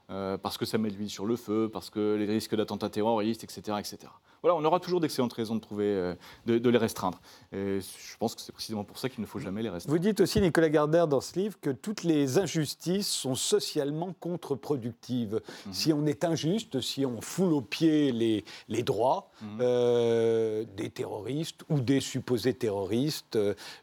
[0.10, 3.44] Euh, parce que ça met l'huile sur le feu, parce que les risques d'attentats terroristes,
[3.44, 7.20] etc., etc voilà, on aura toujours d'excellentes raisons de, trouver, euh, de, les restreindre.
[7.52, 9.98] Et je pense que c'est précisément pour ça qu'il ne faut jamais les restreindre.
[9.98, 15.42] Vous dites aussi, Nicolas Gardère, dans ce livre, que toutes les injustices sont socialement contre-productives.
[15.66, 15.74] Mhm.
[15.74, 19.60] Si on est injuste, si on foule aux pieds les, les droits mhm.
[19.62, 23.38] euh, des terroristes ou des supposés terroristes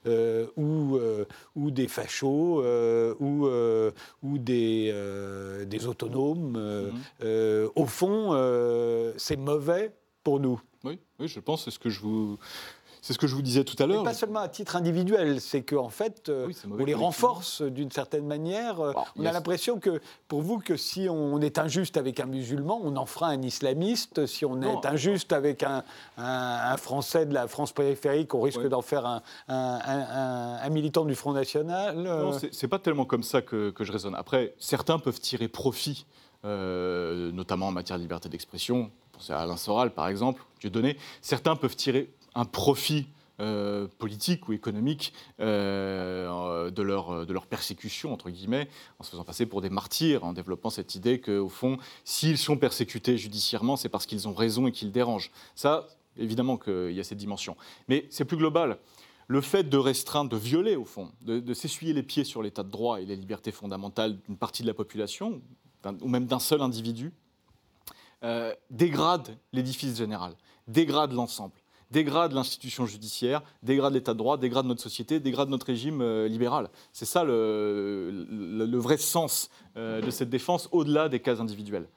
[0.07, 0.99] euh, ou,
[1.55, 2.63] ou des fachos
[3.21, 3.49] ou,
[4.23, 6.93] ou des, des autonomes,
[7.23, 7.71] mhm.
[7.75, 8.33] au fond,
[9.17, 9.93] c'est mauvais
[10.27, 10.61] pour nous.
[10.83, 12.37] Oui, oui je pense, c'est ce que je vous...
[13.01, 14.03] C'est ce que je vous disais tout à l'heure.
[14.03, 18.27] Pas seulement à titre individuel, c'est qu'en en fait, euh, on les renforce d'une certaine
[18.27, 18.81] manière.
[19.15, 22.97] on a l'impression que, pour vous, que si on est injuste avec un musulman, on
[22.97, 24.27] en fera un islamiste.
[24.27, 25.85] Si on est injuste avec un,
[26.19, 31.35] un, Français de la France périphérique, on risque d'en faire un, un, militant du Front
[31.35, 31.97] National.
[31.97, 34.17] Non, c'est pas tellement comme ça que, que, je raisonne.
[34.17, 36.07] Après, certains peuvent tirer profit,
[36.45, 40.97] euh, notamment en matière de liberté d'expression pensez à Alain Soral par exemple, Dieu donné,
[41.21, 48.13] certains peuvent tirer un profit euh, politique ou économique euh, de, leur, de leur persécution,
[48.13, 51.77] entre guillemets, en se faisant passer pour des martyrs, en développant cette idée qu'au fond,
[52.05, 55.31] s'ils sont persécutés judiciairement, c'est parce qu'ils ont raison et qu'ils dérangent.
[55.55, 57.57] Ça, évidemment qu'il y a cette dimension.
[57.89, 58.79] Mais c'est plus global.
[59.29, 62.71] Le fait de restreindre, de violer, au fond, de, s'essuyer les pieds sur l'état de
[62.71, 65.43] droit et les libertés fondamentales d'une partie de la population,
[66.01, 67.13] ou même d'un seul individu,
[68.25, 70.33] euh, dégrade l'édifice général,
[70.69, 71.55] dégrade l'ensemble,
[71.91, 76.71] dégrade l'institution judiciaire, dégrade l'état de droit, dégrade notre société, dégrade notre régime euh, libéral.
[76.93, 81.89] C'est ça le, vrai sens euh, de cette défense au-delà des cas individuels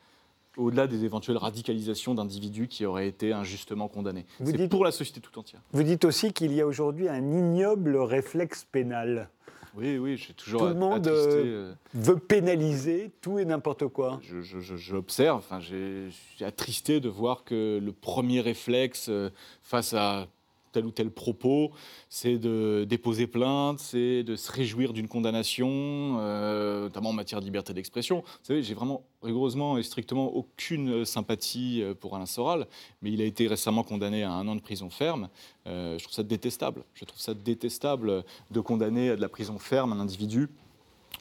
[0.57, 4.25] au-delà des éventuelles radicalisations d'individus qui auraient été injustement condamnés.
[4.43, 5.61] C'est pour la société tout entière.
[5.71, 9.29] Vous dites aussi qu'il y a aujourd'hui un ignoble réflexe pénal.
[9.75, 10.61] Oui, oui, j'ai toujours.
[10.61, 14.19] Tout le monde euh, euh, veut pénaliser tout et n'importe quoi.
[14.21, 19.29] J'observe, enfin, j'ai attristé de voir que le premier réflexe euh,
[19.61, 20.27] face à
[20.71, 21.71] tel ou tel propos,
[22.09, 27.45] c'est de déposer plainte, c'est de se réjouir d'une condamnation, euh, notamment en matière de
[27.45, 28.21] liberté d'expression.
[28.21, 32.67] Vous savez, j'ai vraiment rigoureusement et strictement aucune sympathie euh, pour Alain Soral,
[33.01, 35.29] mais il a été récemment condamné à un an de prison ferme.
[35.67, 36.83] Euh, je trouve ça détestable.
[36.93, 40.49] Je trouve ça détestable de condamner à de la prison ferme un individu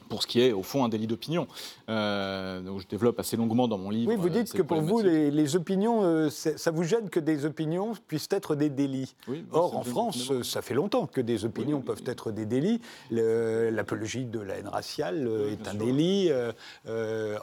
[0.09, 1.47] pour ce qui est au fond un délit d'opinion.
[1.87, 4.11] Euh, je développe assez longuement dans mon livre.
[4.11, 7.93] Oui, vous dites que pour vous, les, opinions, euh, ça vous gêne que des opinions
[8.07, 9.15] puissent être des délits.
[9.51, 12.81] Or, en France, ça fait longtemps que des opinions peuvent être des délits.
[13.11, 16.31] L'apologie de la haine raciale euh, est un délit.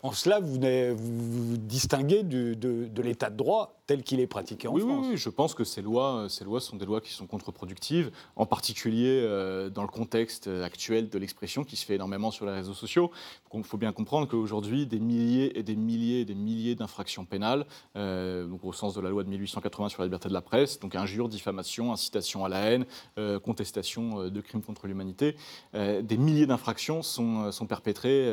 [0.03, 4.77] en cela, vous vous, distinguez de, de l'état de droit tel qu'il est pratiqué en
[4.77, 5.07] France.
[5.09, 8.45] Oui, je pense que ces lois, ces lois sont des lois qui sont contre-productives, en
[8.45, 12.75] particulier euh, dans le contexte actuel de l'expression qui se fait énormément sur les réseaux
[12.75, 13.11] sociaux.
[13.55, 17.65] Il faut bien comprendre qu'aujourd'hui, des milliers et des milliers et des milliers d'infractions pénales,
[17.97, 20.79] euh, donc au sens de la loi de 1880 sur la liberté de la presse,
[20.79, 22.85] donc injure, diffamation, incitation à la haine,
[23.19, 25.37] euh, contestation de crimes contre l'humanité,
[25.75, 28.31] des milliers d'infractions sont, sont perpétrées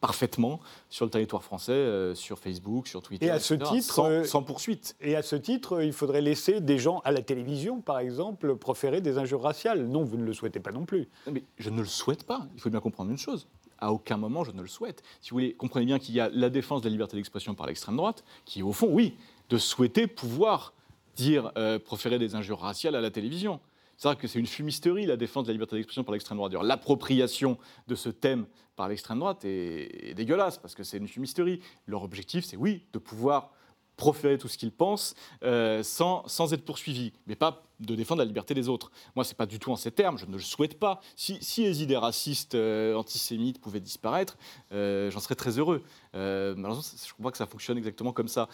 [0.00, 4.77] parfaitement sur le territoire français, sur Facebook, sur Twitter, et à ce titre, sans poursuite.
[5.00, 9.00] Et à ce titre, il faudrait laisser des gens à la télévision, par exemple, proférer
[9.00, 9.86] des injures raciales.
[9.86, 11.08] Non, vous ne le souhaitez pas non plus.
[11.30, 12.46] Mais je ne le souhaite pas.
[12.54, 13.48] Il faut bien comprendre une chose.
[13.78, 15.02] À aucun moment, je ne le souhaite.
[15.20, 17.66] Si vous voulez, comprenez bien qu'il y a la défense de la liberté d'expression par
[17.66, 19.16] l'extrême droite, qui, au fond, oui,
[19.50, 20.74] de souhaiter pouvoir
[21.14, 23.60] dire, euh, proférer des injures raciales à la télévision.
[23.96, 26.52] C'est vrai que c'est une fumisterie, la défense de la liberté d'expression par l'extrême droite.
[26.62, 31.60] L'appropriation de ce thème par l'extrême droite est, est, dégueulasse, parce que c'est une fumisterie.
[31.86, 33.50] Leur objectif, c'est oui, de pouvoir
[33.98, 38.24] proférer tout ce qu'ils pensent euh, sans, sans être poursuivis, mais pas de défendre la
[38.24, 38.90] liberté des autres.
[39.14, 41.00] Moi, c'est pas du tout en ces termes, je ne le souhaite pas.
[41.16, 44.38] Si, si les idées racistes, euh, antisémites pouvaient disparaître,
[44.72, 45.82] euh, j'en serais très heureux.
[46.14, 48.48] Malheureusement, je crois que ça fonctionne exactement comme ça.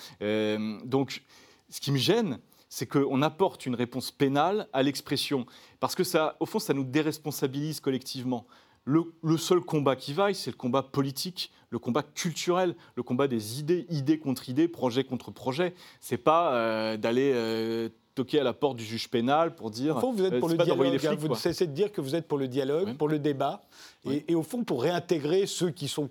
[0.85, 1.23] Donc,
[1.71, 5.47] ce qui me gêne, c'est qu'on apporte une réponse pénale à l'expression,
[5.79, 8.47] parce que ça, au fond, ça nous déresponsabilise collectivement.
[8.87, 13.29] Le, le seul combat qui vaille, c'est le combat politique, le combat culturel, le combat
[13.29, 15.75] des idées, idées contre idées, projet contre projet.
[16.01, 19.97] C'est pas euh, d'aller euh, toquer à la porte du juge pénal pour dire.
[19.97, 21.07] Au fond, vous êtes euh, pour le dialogue.
[21.07, 21.17] hein.
[21.19, 22.95] vous cessez de dire que vous êtes pour le dialogue, Oui.
[22.95, 23.63] pour le débat,
[24.05, 24.25] et, Oui.
[24.29, 26.09] et au fond pour réintégrer ceux qui sont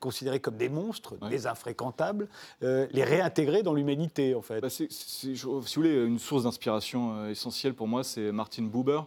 [0.00, 2.28] considérés comme des monstres, des infréquentables,
[2.62, 4.60] euh, les réintégrer dans l'humanité, en fait.
[4.60, 4.88] Bah, si
[5.34, 9.00] vous voulez, une source d'inspiration euh, essentielle pour moi, c'est Martin Buber,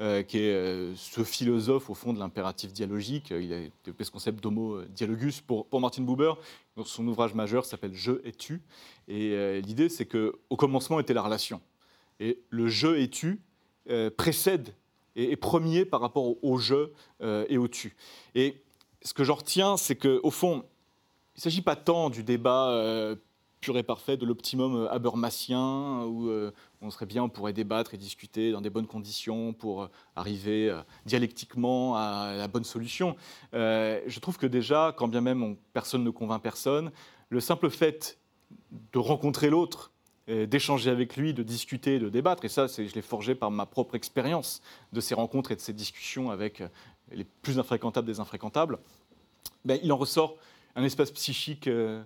[0.00, 3.30] euh, qui est euh, ce philosophe au fond de l'impératif dialogique.
[3.30, 6.32] Il a développé ce concept d'homo dialogus pour, pour Martin Buber.
[6.84, 8.60] Son ouvrage majeur s'appelle Je et tu.
[9.08, 11.60] Et l'idée, c'est que au commencement était la relation.
[12.18, 13.40] Et le je et tu
[14.16, 14.74] précède
[15.14, 17.94] et est premier par rapport au, au je et au tu.
[18.34, 18.56] Et
[19.04, 20.64] ce que j'en retiens, c'est qu'au fond,
[21.36, 23.16] il ne s'agit pas tant du débat euh,
[23.60, 27.94] pur et parfait, de l'optimum euh, habermasien, où euh, on serait bien, on pourrait débattre
[27.94, 30.74] et discuter dans des bonnes conditions pour arriver
[31.06, 33.16] dialectiquement à la bonne solution.
[33.52, 36.90] Je trouve que déjà, quand bien même on- personne ne convainc personne,
[37.30, 38.18] le simple fait
[38.92, 39.92] de rencontrer l'autre,
[40.28, 43.94] d'échanger avec lui, de discuter, de débattre, et ça, je l'ai forgé par ma propre
[43.94, 44.60] expérience
[44.92, 46.62] de ces rencontres et de ces discussions avec
[47.12, 48.78] les plus infréquentables des infréquentables,
[49.64, 50.36] ben, il en ressort
[50.76, 52.02] un espace psychique euh,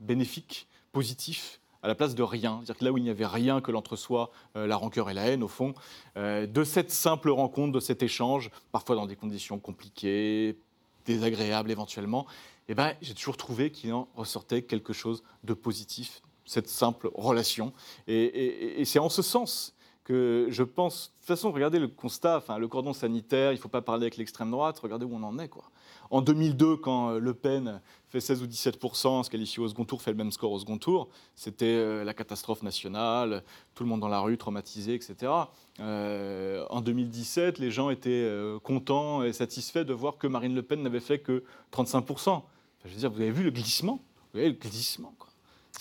[0.00, 2.58] bénéfique, positif, à la place de rien.
[2.58, 5.26] C'est-à-dire que là où il n'y avait rien que l'entre-soi, euh, la rancœur et la
[5.26, 5.74] haine, au fond,
[6.16, 10.56] euh, de cette simple rencontre, de cet échange, parfois dans des conditions compliquées,
[11.04, 12.26] désagréables éventuellement,
[12.68, 17.72] eh ben, j'ai toujours trouvé qu'il en ressortait quelque chose de positif, cette simple relation.
[18.06, 22.58] Et, c'est en ce sens que je pense, de toute façon, regardez le constat, enfin,
[22.58, 25.38] le cordon sanitaire, il ne faut pas parler avec l'extrême droite, regardez où on en
[25.38, 25.48] est.
[25.48, 25.64] Quoi.
[26.10, 30.02] En 2002, quand euh, Le Pen fait 16 ou 17% se qualifie au second tour,
[30.02, 33.42] fait le même score au second tour, c'était euh, la catastrophe nationale,
[33.74, 35.32] tout le monde dans la rue, traumatisé, etc.
[35.80, 38.30] Euh, en 2017, les gens étaient
[38.62, 42.42] contents et satisfaits de voir que Marine Le Pen n'avait fait que 35 Enfin,
[42.84, 44.02] Je veux dire, vous avez vu le glissement?
[44.34, 45.31] Vous le glissement, quoi.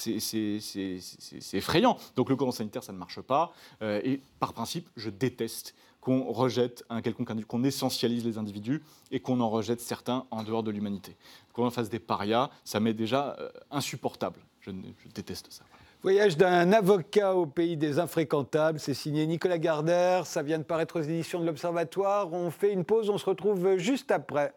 [0.02, 1.98] C'est- effrayant.
[2.16, 3.54] Donc le cordon sanitaire, ça ne marche pas.
[3.82, 8.82] Euh, et par principe, je déteste qu'on rejette un quelconque individu, qu'on essentialise les individus
[9.12, 11.16] et qu'on en rejette certains en dehors de l'humanité.
[11.54, 14.40] Qu'on en fasse des parias, ça m'est déjà euh, insupportable.
[14.62, 15.64] Je, je déteste ça.
[16.02, 21.00] Voyage d'un avocat au pays des infréquentables, c'est signé Nicolas Gardère, ça vient de paraître
[21.00, 22.34] aux éditions de l'Observatoire.
[22.34, 24.56] On fait une pause, on se retrouve juste après.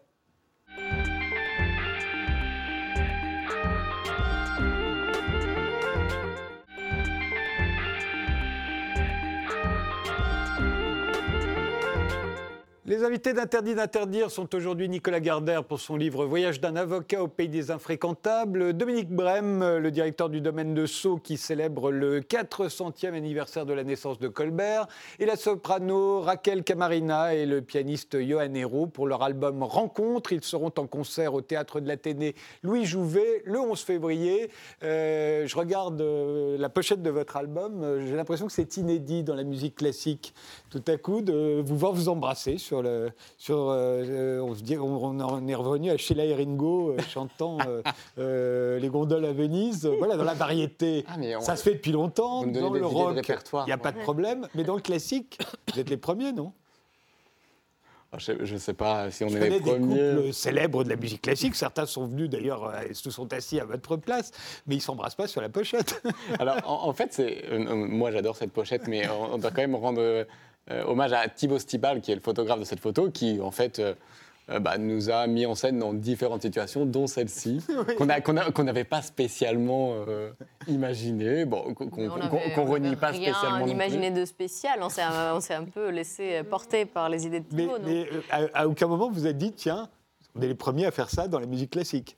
[12.87, 17.27] Les invités d'Interdit d'interdire sont aujourd'hui Nicolas Gardère pour son livre Voyage d'un avocat au
[17.27, 23.15] pays des infréquentables, Dominique Brem, le directeur du domaine de Sceaux qui célèbre le 400e
[23.15, 24.85] anniversaire de la naissance de Colbert,
[25.17, 30.31] et la soprano Raquel Camarina et le pianiste Johan Hérault pour leur album Rencontre.
[30.31, 34.51] Ils seront en concert au théâtre de l'Athénée Louis Jouvet le 11 février.
[34.83, 39.23] Euh, je regarde euh, la pochette de votre album, euh, j'ai l'impression que c'est inédit
[39.23, 40.35] dans la musique classique.
[40.69, 43.11] Tout à coup, de vous voir vous embrasser le.
[43.37, 46.91] Sur, euh, euh, on, se dit, on, on en est revenu à Sheila et Ringo
[46.91, 47.81] euh, chantant euh,
[48.17, 49.85] euh, Les gondoles à Venise.
[49.97, 52.41] Voilà, dans la variété, Ah, on- ça se fait depuis longtemps.
[52.41, 54.47] Vous me donnez Dans des le rock, il n'y a pas de problème.
[54.55, 55.37] Mais dans le classique,
[55.73, 56.51] vous êtes les premiers, non?
[58.11, 60.15] Alors, Je ne sais pas si on Je est les des premiers.
[60.15, 61.55] couples célèbres de la musique classique.
[61.55, 64.31] Certains sont venus d'ailleurs, euh, se sont assis à votre place,
[64.67, 66.01] mais ils s'embrassent pas sur la pochette.
[66.39, 67.21] Alors, en, en fait,
[67.59, 70.25] moi j'adore cette pochette, mais on, on doit quand même rendre
[70.69, 73.93] hommage à Thibaut Stibal, qui est le photographe de cette photo, qui en fait euh,
[74.51, 77.61] euh, bah, nous a mis en scène dans différentes situations, dont celle-ci,
[77.97, 80.31] qu'on n'avait pas spécialement euh,
[80.67, 83.65] imaginé, bon, qu'on on renie pas rien spécialement.
[83.65, 84.79] imaginé de spécial.
[84.81, 87.77] On s'est un, on s'est un peu laissé porter par les idées de Mais, Thibaut.
[87.85, 89.89] mais, euh, à, à aucun moment vous vous êtes dit, tiens,
[90.35, 92.15] on est les premiers à faire ça dans la musique classique.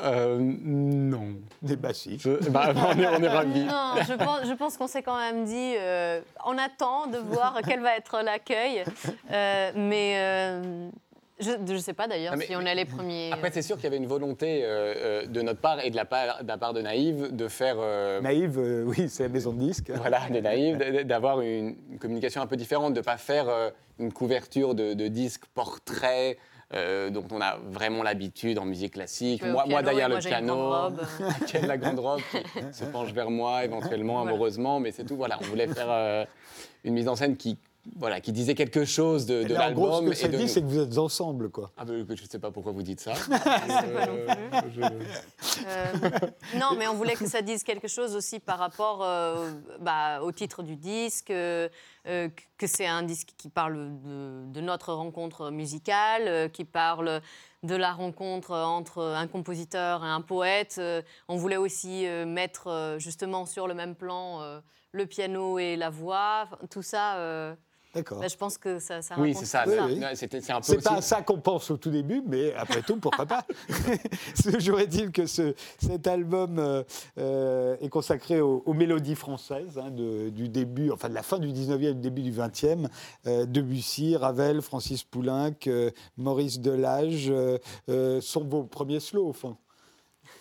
[0.00, 1.34] Euh, non.
[1.62, 2.18] Des bah si.
[2.18, 3.64] Je- bah, on est, on est ravis.
[3.64, 7.96] Non, je pense, qu'on s'est quand même dit, euh, on attend de voir quel va
[7.96, 8.84] être l'accueil.
[9.32, 10.88] Euh, mais euh,
[11.40, 13.30] je ne sais pas d'ailleurs Ah, si on est les premiers.
[13.32, 16.04] Après, c'est sûr qu'il y avait une volonté euh, de notre part et de la
[16.04, 17.76] part, de la part de Naïve de faire.
[17.78, 19.90] euh, Naïve, euh, oui, c'est la maison de disques.
[19.94, 23.48] voilà, des naïfs, d- d'avoir une, une communication un peu différente, de ne pas faire
[23.48, 26.36] euh, une couverture de, de disques portrait
[26.74, 29.42] euh, dont on a vraiment l'habitude en musique classique.
[29.42, 30.90] Moi, derrière le piano,
[31.66, 34.30] la grande robe qui se penche vers moi éventuellement Voilà.
[34.32, 35.16] amoureusement, mais c'est tout.
[35.16, 36.24] Voilà, on voulait faire euh,
[36.84, 37.56] une mise en scène qui,
[37.96, 40.46] voilà, qui disait quelque chose de, de gros, ce l'album que ça dit, nous.
[40.48, 41.70] c'est que vous êtes ensemble, quoi.
[41.76, 43.12] Ah, ben, je ne sais pas pourquoi vous dites ça.
[44.74, 44.80] Je-
[45.66, 45.92] Euh,
[46.56, 50.30] non, mais on voulait que ça dise quelque chose aussi par rapport euh, bah, au
[50.32, 51.68] titre du disque, euh,
[52.06, 57.20] euh, que c'est un disque qui parle de, de notre rencontre musicale, euh, qui parle
[57.64, 60.76] de la rencontre entre un compositeur et un poète.
[60.78, 64.60] Euh, on voulait aussi euh, mettre euh, justement sur le même plan euh,
[64.92, 66.48] le piano et la voix.
[66.70, 67.54] Tout ça, euh,
[67.98, 68.20] D'accord.
[68.20, 69.64] bah, je pense que ça, ça Oui, c'est ça.
[69.64, 72.52] tout Oui, C'est un peu aussi- pas à ça qu'on pense au tout début, mais
[72.54, 73.44] après tout, pourquoi pas
[74.52, 76.82] Toujours est-il que ce- cet album euh,
[77.18, 81.38] euh, est consacré aux, aux mélodies françaises hein, de- du début, enfin de la fin
[81.38, 82.88] du 19e, du début du 20e.
[83.26, 87.32] euh, Debussy, Ravel, Francis Poulenc, euh, Maurice Delage
[88.20, 89.56] sont vos premiers slows, au fond.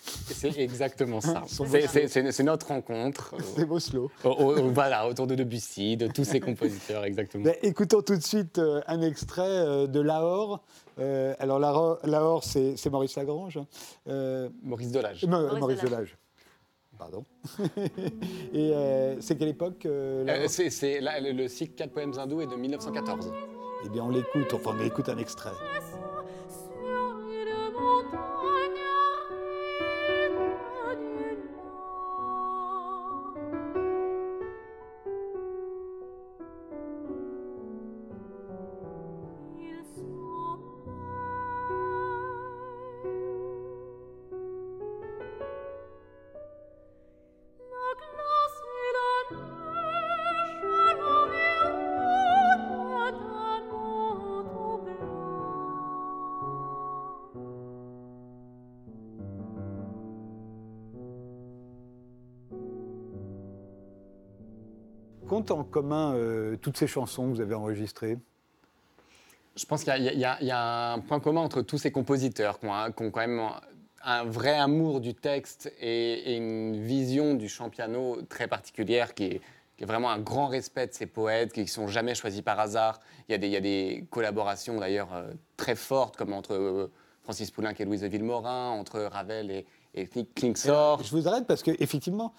[0.07, 1.43] C'est exactement ça.
[1.47, 3.33] Son C'est- notre rencontre.
[3.55, 4.09] C'est vos slows.
[4.23, 7.43] au- au- voilà, autour de Debussy, de tous ces compositeurs, exactement.
[7.43, 10.63] Ben, écoutons tout de suite euh, un extrait euh, de Lahore.
[10.99, 13.57] Euh, alors Lahore, Lahore, c'est Maurice Lagrange.
[13.57, 13.67] hein.
[14.07, 15.23] Euh, Maurice Delage.
[15.23, 16.17] Euh, Maurice, Maurice Delage.
[16.97, 17.25] Pardon.
[18.53, 21.91] Et euh, c'est quelle époque euh, là Euh, c'est c'est la- le, le cycle 4
[21.91, 23.31] poèmes hindous est de 1914.
[23.85, 25.51] Eh bien, on l'écoute, enfin, on écoute un extrait.
[65.57, 68.17] En commun euh, toutes ces chansons que vous avez enregistrées?
[69.55, 72.67] Je pense qu'il y, a- y y un point commun entre tous ces compositeurs qui
[72.67, 73.41] ont, qui ont quand même
[74.03, 79.23] un, vrai amour du texte et, et une vision du chant piano très particulière qui
[79.23, 79.41] est,
[79.75, 82.59] qui est vraiment un grand respect de ces poètes qui ne sont jamais choisis par
[82.59, 82.99] hasard.
[83.27, 86.53] Il y a des, il y a des collaborations d'ailleurs euh, très fortes comme entre
[86.53, 86.91] euh,
[87.23, 89.65] Francis Poulenc et Louise de Villemorin, entre Ravel et,
[89.95, 91.03] et Kling- Klingsor.
[91.03, 92.33] Je vous arrête parce que effectivement,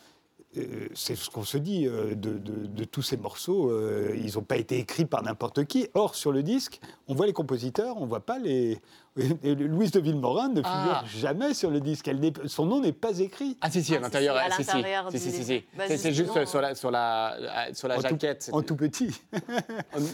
[0.95, 3.71] c'est ce qu'on se dit euh, de tous ces morceaux.
[3.71, 5.89] euh, ils n'ont pas été écrits par n'importe qui.
[5.95, 8.79] Or, sur le disque, on voit les compositeurs, on ne voit pas les.
[9.43, 11.05] et Louise de Villemorin ne figure Ah.
[11.07, 12.09] jamais sur le disque.
[12.09, 13.57] Elle son nom n'est pas écrit.
[13.61, 15.31] Ah si si, à Ah, si, l'intérieur, si, à si, si, l'intérieur si, du si,
[15.31, 15.47] si, livre.
[15.73, 15.77] si.
[15.77, 17.37] Bah, C'est- juste sur la, sur la,
[17.75, 18.51] sur la En tout- jaquette.
[18.53, 19.11] En tout petit.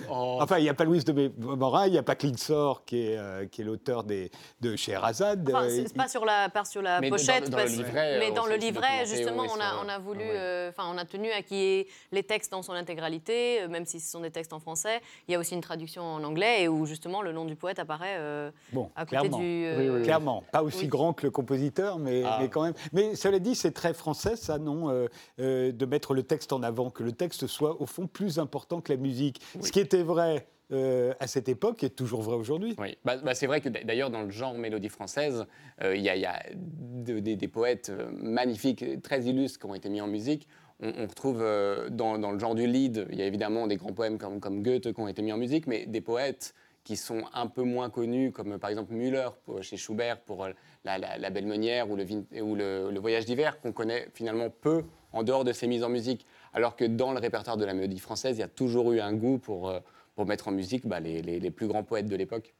[0.08, 2.84] En- en- Enfin, il n'y a pas Louise de Villemorin, il n'y a pas Klingsor
[2.84, 5.48] qui est, euh, qui est l'auteur des, de Scheherazade.
[5.48, 7.76] Enfin, Euh, c'est il- pas sur la, pas sur la Mais pochette, dans le parce-
[7.76, 10.84] livret, mais euh, dans le livret, justement, on a, sur- on a voulu, euh, enfin,
[10.92, 14.00] on a tenu à qu'il y ait les textes dans son intégralité, euh, même si
[14.00, 15.00] ce sont des textes en français.
[15.28, 17.78] Il y a aussi une traduction en anglais et où justement le nom du poète
[17.78, 19.38] apparaît euh, Bon, à côté clairement.
[19.38, 19.44] du.
[19.44, 20.02] euh, Oui, oui, oui.
[20.02, 20.88] Clairement, pas aussi Oui.
[20.88, 22.38] grand que le compositeur, mais, Ah.
[22.40, 22.74] mais quand même.
[22.92, 25.06] Mais cela dit, c'est très français, ça, non, euh,
[25.40, 28.80] euh, de mettre le texte en avant, que le texte soit au fond plus important
[28.80, 29.40] que la musique.
[29.60, 32.74] Ce qui était vrai euh, à cette époque est toujours vrai aujourd'hui.
[32.78, 35.44] Oui, Bah, bah, c'est vrai que d'ailleurs dans le genre mélodie française,
[35.82, 39.66] euh, il y a, il y a de- des- des poètes magnifiques, très illustres qui
[39.66, 40.48] ont été mis en musique.
[40.80, 43.76] On, on retrouve euh, dans, dans le genre du lead, il y a évidemment des
[43.76, 46.54] grands poèmes comme, comme Goethe qui ont été mis en musique, mais des poètes
[46.84, 50.44] qui sont un peu moins connus, comme euh, par exemple Müller pour- chez Schubert pour
[50.44, 50.50] euh,
[50.84, 54.08] la, la- la Belle Meunière ou le, Vin- ou le- le Voyage d'hiver, qu'on connaît
[54.14, 56.26] finalement peu en dehors de ces mises en musique.
[56.52, 59.14] Alors que dans le répertoire de la mélodie française, il y a toujours eu un
[59.14, 59.80] goût pour, euh,
[60.14, 62.54] pour mettre en musique bah, les- les- les plus grands poètes de l'époque.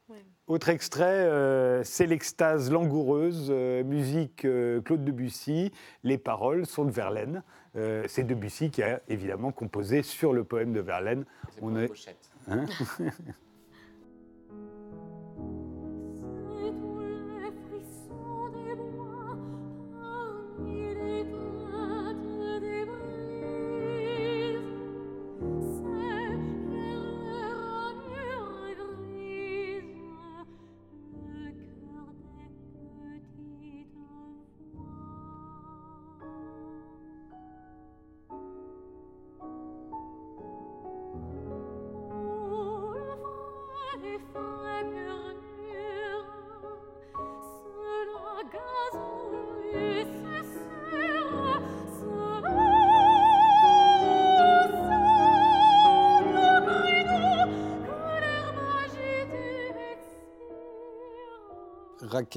[0.47, 5.71] Autre extrait, euh, c'est l'extase langoureuse, euh, musique euh, Claude Debussy.
[6.03, 7.43] Les paroles sont de Verlaine.
[7.75, 11.25] Euh, c'est Debussy qui a évidemment composé sur le poème de Verlaine.
[11.49, 12.29] C'est On pour la est- pochette.
[12.47, 12.51] C'est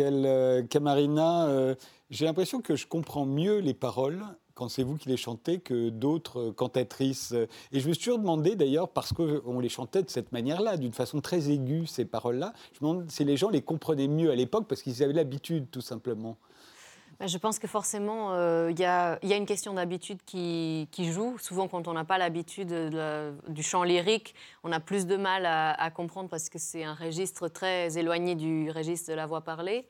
[0.00, 1.74] Euh, Camarina, euh,
[2.10, 4.22] j'ai l'impression que je comprends mieux les paroles
[4.54, 7.32] quand c'est vous qui les chantez que d'autres euh, cantatrices.
[7.72, 10.92] Et je me suis toujours demandé d'ailleurs, parce qu'on les chantait de cette manière-là, d'une
[10.92, 14.34] façon très aiguë, ces paroles-là, je me demande si les gens les comprenaient mieux à
[14.34, 16.36] l'époque parce qu'ils avaient l'habitude, tout simplement.
[17.20, 21.36] Bah, Je pense que forcément, euh, il y, a, une question d'habitude qui, joue.
[21.38, 25.16] Souvent, quand on n'a pas l'habitude de la- du chant lyrique, on a plus de
[25.16, 29.40] mal à, comprendre parce que c'est un registre très éloigné du registre de la voix
[29.40, 29.86] parlée.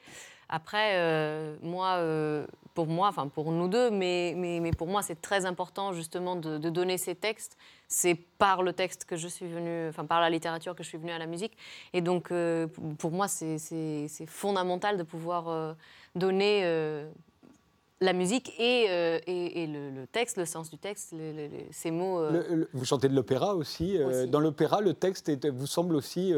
[0.48, 5.20] Après, euh, moi, euh, pour moi, enfin pour nous deux, mais, mais, pour moi, c'est
[5.20, 7.58] très important justement de donner ces textes.
[7.90, 10.98] C'est par le texte que je suis venue, enfin par la littérature que je suis
[10.98, 11.56] venue à la musique.
[11.94, 12.66] Et donc, euh,
[12.98, 13.56] pour- moi, c'est-
[14.26, 15.72] fondamental de pouvoir euh,
[16.14, 17.08] donner euh,
[18.00, 18.84] la musique et,
[19.26, 21.14] et, et le, le texte, le sens du texte,
[21.72, 22.22] ces mots.
[22.74, 23.98] vous chantez de l'opéra aussi.
[24.00, 24.28] Aussi.
[24.28, 26.32] Dans l'opéra, le texte est- vous semble aussi,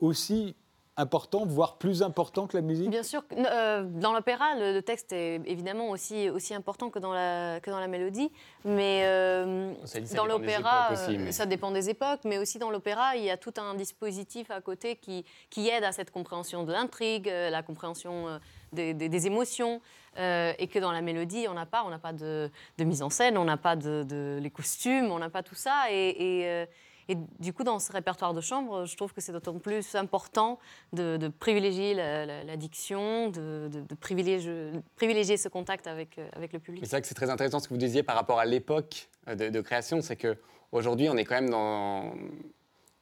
[0.00, 0.56] aussi
[0.96, 4.82] important, voire plus important que la musique Bien sûr, que- euh, dans l'opéra, le, le
[4.82, 8.30] texte est évidemment aussi, aussi important que dans la, que dans la mélodie,
[8.64, 10.88] mais euh, Ça dit, ça dans l'opéra,
[11.18, 14.50] mais- ça dépend des époques, mais aussi dans l'opéra, il y a tout un dispositif
[14.50, 18.38] à côté qui, qui aide à cette compréhension de l'intrigue, euh, la compréhension euh,
[18.72, 19.80] des, des- des émotions,
[20.18, 23.02] euh, et que dans la mélodie, on n'a pas, on n'a pas de, de mise
[23.02, 26.08] en scène, on n'a pas de, de- les costumes, on n'a pas tout ça, et,
[26.40, 26.66] et, euh,
[27.08, 30.58] et du coup, dans ce répertoire de chambre, je trouve que c'est d'autant plus important
[30.92, 36.18] de, de privilégier la, la- la diction, de, de- de privilégier, privilégier ce contact avec,
[36.18, 36.84] euh, avec le public.
[36.84, 39.34] C'est vrai que c'est très intéressant ce que vous disiez par rapport à l'époque euh,
[39.36, 40.36] de, création, c'est que
[40.72, 42.12] aujourd'hui on est quand même dans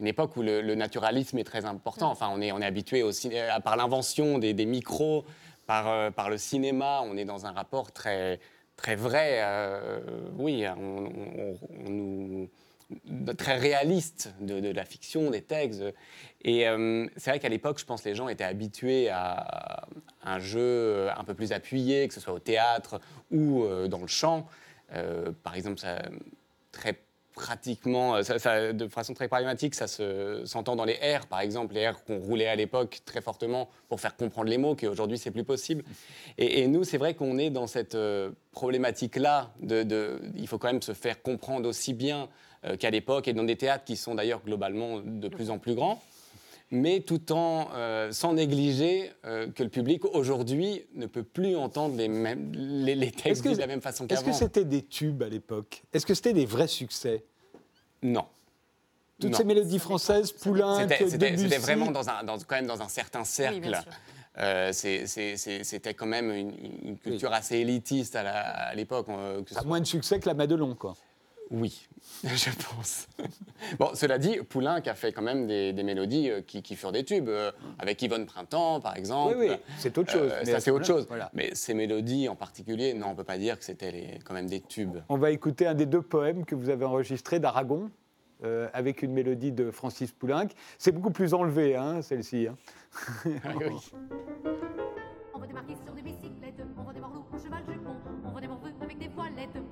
[0.00, 2.10] une époque où le, le naturalisme est très important.
[2.10, 5.24] Enfin, on est, on est habitué au ciné- à- par l'invention des, des micros,
[5.66, 8.38] par, euh, par le cinéma, on est dans un rapport très,
[8.76, 9.38] très vrai.
[9.40, 10.00] euh,
[10.36, 12.50] oui, on, on- on nous
[13.36, 15.82] très réaliste de, la fiction, des textes.
[16.42, 19.86] Et euh, c'est vrai qu'à l'époque, je pense les gens étaient habitués à
[20.22, 24.06] un jeu un peu plus appuyé, que ce soit au théâtre ou euh, dans le
[24.06, 24.46] chant.
[24.92, 25.80] Euh, par exemple,
[26.72, 26.98] très
[27.34, 32.04] pratiquement, de façon très pragmatique, ça se- s'entend dans les R, par exemple, les R
[32.04, 35.82] qu'on roulait à l'époque très fortement pour faire comprendre les mots, qu'aujourd'hui c'est plus possible.
[36.38, 37.96] Et, nous, c'est vrai qu'on est dans cette
[38.52, 39.50] problématique-là.
[39.68, 42.28] Il faut quand même se faire comprendre aussi bien
[42.76, 46.02] qu'à l'époque, et dans des théâtres qui sont d'ailleurs globalement de plus en plus grands
[46.70, 51.94] mais tout en euh, sans négliger euh, que le public aujourd'hui ne peut plus entendre
[51.96, 54.32] les, mêmes, les, les Est-ce textes que- de la même façon Est-ce qu'avant.
[54.32, 55.82] que c'était des tubes à l'époque?
[55.92, 57.22] Est-ce que c'était des vrais succès?
[58.02, 58.24] Non.
[59.20, 59.38] Toutes Non.
[59.38, 62.82] ces mélodies françaises, Poulenc, C'était- C'était Debussy c'était vraiment dans un, dans- quand même dans
[62.82, 63.78] un certain cercle.
[64.38, 66.52] Euh, C'était quand même une,
[66.82, 69.06] une culture assez élitiste à à l'époque.
[69.10, 70.96] euh, a soit- moins de succès que la Madelon, quoi.
[71.50, 71.86] Oui,
[72.24, 73.06] je pense.
[73.78, 76.90] bon, cela dit, Poulenc a fait quand même des, des mélodies euh, qui, qui furent
[76.92, 79.36] des tubes, euh, avec Yvonne Printemps, par exemple.
[79.38, 80.30] Oui, oui, c'est autre chose.
[80.32, 81.06] Euh, mais ça, c'est autre chose.
[81.08, 81.30] Voilà.
[81.34, 84.34] Mais ces mélodies en particulier, non, on ne peut pas dire que c'était les- quand
[84.34, 84.98] même des tubes.
[85.08, 87.90] On va écouter un des deux poèmes que vous avez enregistrés d'Aragon,
[88.42, 90.48] euh, avec une mélodie de Francis Poulenc.
[90.78, 92.48] C'est beaucoup plus enlevé, hein, celle-ci.
[92.48, 92.56] hein.
[95.34, 97.62] On va démarquer sur des bicyclettes, on va des morlous au cheval
[99.16, 99.22] on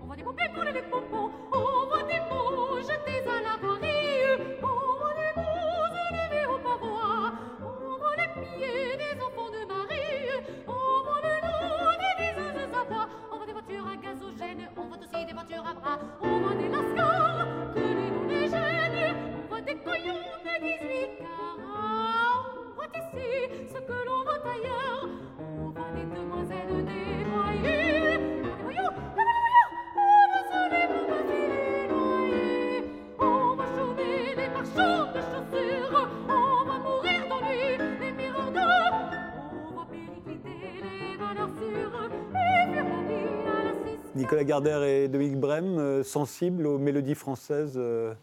[0.07, 4.67] va des poupées pour les pompons, on va des mots jetés à la voirie, on
[5.01, 10.31] va des mots enlevés au pavois, on va les pieds des enfants de Marie,
[10.67, 14.85] on va les noms des viseuses à bois, on va des voitures à gazogène, on
[14.89, 19.17] va aussi des voitures à bras, on va des lascars, que les noms les gênent,
[19.51, 23.29] on va des coyons de 18 carats, on va ici
[23.69, 25.09] ce que l'on voit ailleurs,
[44.23, 48.15] Nicolas Gardère et Dominique Brem, euh, sensibles aux mélodies françaises euh,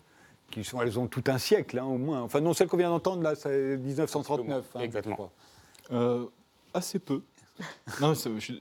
[0.51, 2.21] qui sont, elles ont tout un siècle, hein, au moins.
[2.21, 4.65] Enfin, non, celle qu'on vient d'entendre, là, c'est 1939.
[4.75, 5.15] hein, Exactement.
[5.15, 5.97] je crois.
[5.99, 6.25] Euh,
[6.73, 7.21] assez peu.
[7.99, 8.53] Non, ça- je,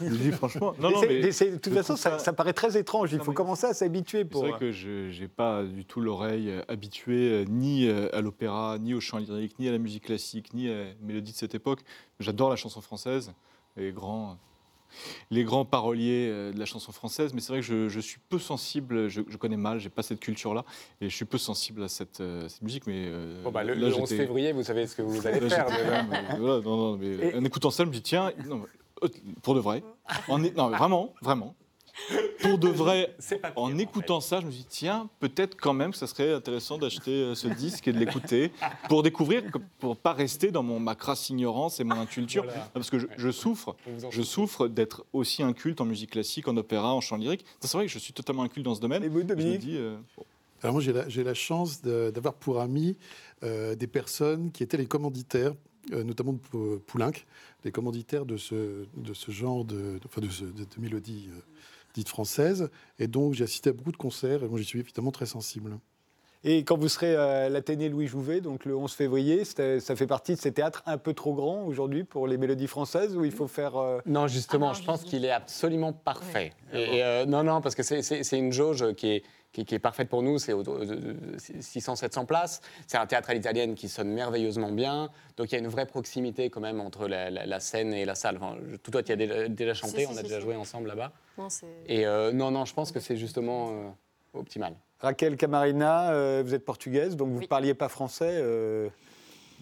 [0.00, 0.74] je le dis franchement.
[0.80, 3.12] Non, non, c'est- mais mais c'est- de toute façon, ça, ça paraît très étrange.
[3.12, 4.44] Il Non, faut commencer à s'habituer C'est pour.
[4.44, 9.00] vrai que je n'ai pas du tout l'oreille habituée euh, ni à l'opéra, ni au
[9.00, 11.80] chant lyrique, ni à la musique classique, ni à la mélodie de cette époque.
[12.18, 13.32] J'adore la chanson française,
[13.76, 14.36] les grands,
[15.30, 18.18] les grands paroliers euh, de la chanson française, mais c'est vrai que je, je suis
[18.28, 20.64] peu sensible, je, je connais mal, j'ai pas cette culture-là,
[21.00, 22.86] et je suis peu sensible à cette, euh, cette musique.
[22.86, 25.24] Mais euh, Bon, bah, le, là, le 11 j'étais- février, vous savez ce que vous
[25.26, 25.68] allez Là, faire.
[25.68, 26.02] j'étais- déjà.
[26.04, 28.64] mais voilà, non, non, mais Et- en écoutant ça, je me dis tiens, non,
[29.42, 29.82] pour de vrai,
[30.28, 31.54] en non, vraiment, vraiment,
[32.42, 35.72] pour de vrai, pire, en en écoutant ça, je me suis dit, tiens, peut-être quand
[35.72, 38.52] même que ça serait intéressant d'acheter euh, ce disque et de l'écouter
[38.88, 39.42] pour découvrir,
[39.78, 42.44] pour pas rester dans mon, ma crasse ignorance et mon inculture.
[42.44, 42.70] Voilà.
[42.74, 43.76] Parce que je, je souffre,
[44.10, 47.44] je souffre d'être aussi inculte en musique classique, en opéra, en chant lyrique.
[47.60, 49.04] C'est vrai que je suis totalement inculte dans ce domaine.
[49.04, 50.24] Et vous, Je me Dominique dis, euh, bon,
[50.62, 52.96] Alors moi, j'ai la, chance d'avoir pour amis
[53.42, 55.52] euh, des personnes qui étaient les commanditaires,
[55.90, 57.12] notamment de Pou- Poulenc,
[57.64, 60.64] les commanditaires de ce, de ce genre de, de- de, de
[61.94, 62.70] mélodies dites françaises.
[62.98, 65.78] Et donc, j'ai assisté à beaucoup de concerts et moi, j'y suis évidemment très sensible.
[66.42, 70.34] Et quand vous serez à l'Athénée Louis Jouvet, donc le 11 février, ça fait partie
[70.34, 73.46] de ces théâtres un peu trop grands aujourd'hui pour les mélodies françaises où il faut
[73.46, 73.76] faire.
[73.76, 76.54] euh, Non, justement, Ah non, je pense qu'il est absolument parfait.
[76.72, 79.22] Et, et, euh, non, non, parce que c'est- c'est c'est une jauge qui est,
[79.52, 80.38] qui, qui est parfaite pour nous.
[80.38, 82.60] C'est autour de 600-700 places.
[82.86, 85.10] C'est un théâtre à l'italienne qui sonne merveilleusement bien.
[85.36, 88.04] Donc il y a une vraie proximité quand même entre la, la- la scène et
[88.04, 88.36] la salle.
[88.40, 90.36] Enfin, je- tout toi, tu as déjà, déjà chanté, Si, si, on a si, déjà
[90.36, 90.42] si.
[90.42, 91.12] joué ensemble là-bas.
[91.38, 91.48] Non,
[91.86, 93.88] Et euh, non, non, je pense que c'est justement euh,
[94.38, 94.74] optimal.
[95.00, 97.46] Raquel Camarina, euh, vous êtes portugaise, donc vous ne Oui.
[97.46, 98.88] parliez pas français euh,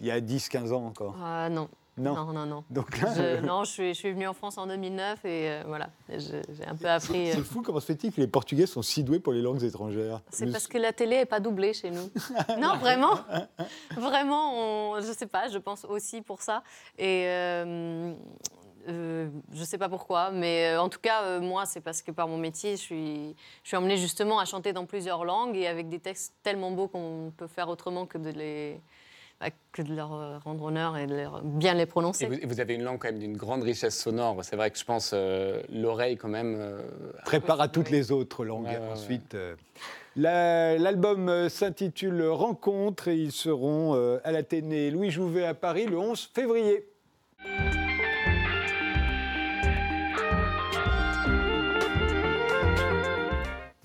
[0.01, 1.17] il y a 10-15 ans encore.
[1.23, 1.69] Ah, non.
[1.99, 2.15] Non.
[2.15, 2.65] Non, non, non.
[2.71, 5.89] Donc Je, non, je suis, je suis venue en France en 2009 et euh, voilà,
[6.09, 7.31] j'ai un peu appris.
[7.31, 9.63] euh, C'est fou, comment se fait-il que les Portugais sont si doués pour les langues
[9.63, 12.09] étrangères C'est parce que la télé n'est pas doublée chez nous.
[12.59, 13.19] non, vraiment.
[13.97, 14.53] Vraiment,
[14.95, 16.63] on, je sais pas, je pense aussi pour ça.
[16.99, 18.13] Et euh,
[18.89, 22.11] euh, je sais pas pourquoi, mais euh, en tout cas, euh, moi, c'est parce que
[22.11, 25.67] par mon métier, je suis, je suis emmenée justement à chanter dans plusieurs langues et
[25.67, 28.81] avec des textes tellement beaux qu'on peut faire autrement que de les
[29.73, 32.27] que de leur euh, rendre honneur et de leur- bien les Et prononcer.
[32.27, 34.43] vous, et vous avez une langue quand même d'une grande richesse sonore.
[34.43, 36.57] C'est vrai que je pense euh, l'oreille quand même.
[36.59, 36.83] euh,
[37.25, 38.65] prépare à toutes les autres langues.
[38.65, 38.93] Ouais, ouais, ouais.
[38.93, 39.55] Ensuite, euh,
[40.17, 46.31] la- l'album s'intitule Rencontre et ils seront à l'Athénée Louis Jouvet à Paris le 11
[46.35, 46.89] février.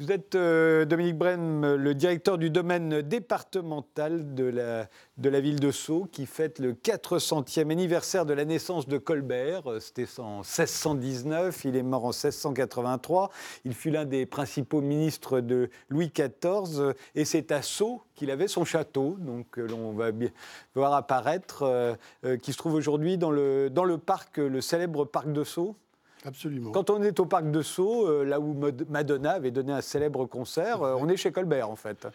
[0.04, 6.10] Vous êtes, euh, Dominique Brem, le directeur du domaine départemental de la, ville de Sceaux,
[6.12, 9.72] qui fête le 400e anniversaire de la naissance de Colbert.
[9.72, 13.30] Euh, C'était en 1619, il est mort en 1683.
[13.64, 18.30] Il fut l'un des principaux ministres de Louis XIV, euh, et c'est à Sceaux qu'il
[18.30, 20.32] avait son château, donc l'on va bien
[20.76, 21.98] voir apparaître,
[22.44, 25.78] qui se trouve aujourd'hui dans le, dans le parc, le célèbre parc de Sceaux.
[26.26, 26.72] Absolument.
[26.72, 28.58] Quand on est au parc de Sceaux, euh, là où
[28.90, 32.08] Madonna avait donné un célèbre concert, euh, on est chez Colbert en fait.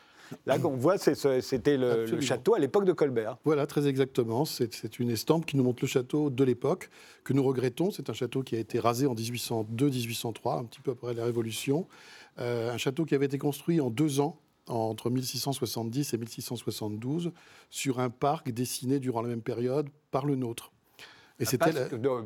[0.46, 3.38] Là, on voit, c'était le, château à l'époque de Colbert.
[3.44, 4.44] Voilà, très exactement.
[4.44, 6.90] C'est c'est une estampe qui nous montre le château de l'époque,
[7.24, 7.90] que nous regrettons.
[7.90, 11.86] C'est un château qui a été rasé en 1802-1803, un petit peu après la Révolution.
[12.38, 14.38] Euh, un château qui avait été construit en deux ans,
[14.68, 17.32] entre 1670 et 1672,
[17.70, 20.72] sur un parc dessiné durant la même période par le nôtre.
[21.40, 21.70] C'était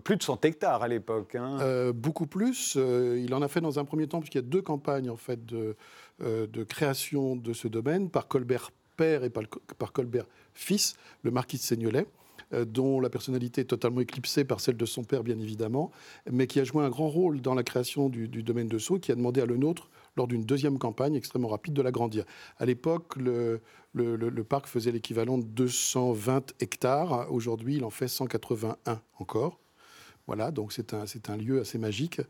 [0.05, 1.35] plus de 100 hectares à l'époque.
[1.35, 1.59] hein.
[1.61, 2.77] euh, beaucoup plus.
[2.77, 5.17] Euh, il en a fait dans un premier temps, puisqu'il y a deux campagnes en
[5.17, 5.77] fait de,
[6.23, 9.45] euh, de création de ce domaine par Colbert père et par,
[9.79, 12.07] par Colbert fils, le marquis de Seignelay
[12.53, 15.91] dont la personnalité est totalement éclipsée par celle de son père, bien évidemment,
[16.31, 19.13] mais qui a joué un grand rôle dans la création du, domaine de Sceaux, qui
[19.13, 22.25] a demandé à le nôtre, lors d'une deuxième campagne extrêmement rapide, de l'agrandir.
[22.59, 23.61] À l'époque, le,
[24.49, 27.33] parc faisait l'équivalent de 220 hectares.
[27.33, 29.59] Aujourd'hui, il en fait 181 encore.
[30.27, 32.21] Voilà, donc c'est un, c'est un lieu assez magique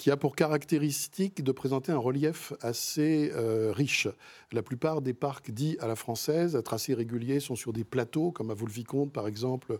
[0.00, 4.08] qui a pour caractéristique de présenter un relief assez euh, riche.
[4.50, 8.30] La plupart des parcs dits à la française, à tracé régulier, sont sur des plateaux,
[8.30, 9.78] comme à Vaux-le-Vicomte par exemple,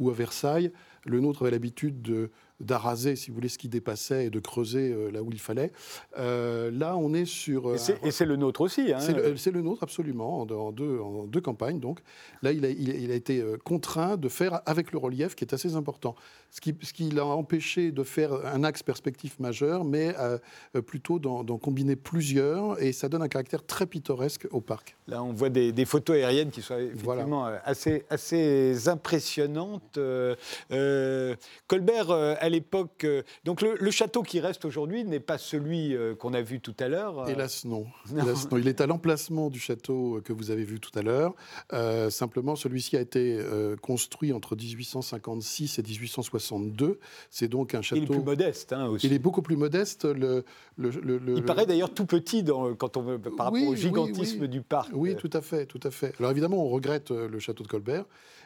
[0.00, 0.72] ou à Versailles.
[1.06, 2.30] Le nôtre avait l'habitude de
[2.62, 5.72] d'araser, si vous voulez, ce qui dépassait et de creuser euh, là où il fallait.
[6.18, 7.70] Euh, là, on est sur...
[7.70, 8.92] euh, Et c'est- le nôtre aussi.
[8.92, 9.00] hein.
[9.00, 11.80] c'est le, nôtre, absolument, en, deux- en deux, en deux campagnes.
[11.80, 12.00] Donc
[12.42, 15.44] là, il a, il a- il a été contraint de faire avec le relief, qui
[15.44, 16.14] est assez important.
[16.50, 20.14] Ce qui, ce qui l'a empêché de faire un axe perspectif majeur, mais
[20.86, 24.96] plutôt d'en combiner plusieurs, et ça donne un caractère très pittoresque au parc.
[25.08, 29.96] Là, on voit des, des photos aériennes qui sont effectivement assez, assez impressionnantes.
[29.96, 30.34] Euh,
[30.90, 31.36] euh,
[31.68, 35.94] Colbert, euh, à l'époque, euh, donc le, le château qui reste aujourd'hui n'est pas celui
[36.18, 37.28] qu'on a vu tout à l'heure.
[37.28, 37.86] Hélas non.
[38.12, 38.58] Hélas, non.
[38.58, 41.34] Il est à l'emplacement du château que vous avez vu tout à l'heure.
[42.10, 43.38] Simplement, celui-ci a été
[43.80, 46.98] construit entre 1856 et 1862.
[47.30, 48.02] C'est donc un Il château...
[48.02, 49.06] est plus modeste hein, aussi.
[49.06, 50.04] Il est beaucoup plus modeste.
[50.04, 50.44] Le,
[50.76, 50.90] le-
[51.36, 54.48] Il paraît d'ailleurs tout petit dans- quand on, par rapport au gigantisme oui.
[54.48, 54.90] du parc.
[54.92, 56.14] Oui, tout à fait, tout à fait.
[56.18, 58.04] Alors évidemment, on regrette le château de Colbert,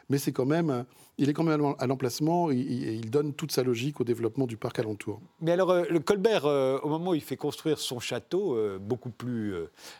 [0.09, 0.85] mais c'est quand même,
[1.17, 4.57] il est quand même à l'emplacement vraiment, il, donne toute sa logique au développement du
[4.57, 5.21] parc alentour.
[5.41, 8.77] Mais alors, euh, le Colbert, euh, au moment où il fait construire son château, euh,
[8.79, 9.53] beaucoup plus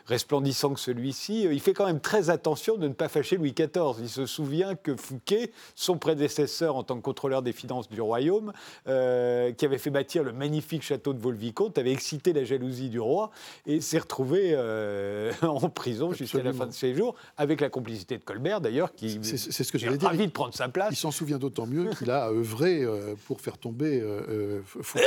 [0.06, 3.96] resplendissant que celui-ci, il fait quand même très attention de ne pas fâcher Louis XIV.
[4.00, 8.52] Il se souvient que Fouquet, son prédécesseur en tant que contrôleur des finances du royaume,
[8.86, 13.00] euh, qui avait fait bâtir le magnifique château de Vaux-le-Vicomte, avait excité la jalousie du
[13.00, 13.30] roi
[13.66, 18.18] et s'est retrouvé euh, en prison jusqu'à la fin de ses jours, avec la complicité
[18.18, 20.08] de Colbert d'ailleurs, qui C'est ce que est dire.
[20.08, 20.88] ravi de prendre sa place.
[20.92, 25.04] Il s'en souvient d'autant mieux qu'il a œuvré euh, pour faire tomber euh, euh, Fouquet.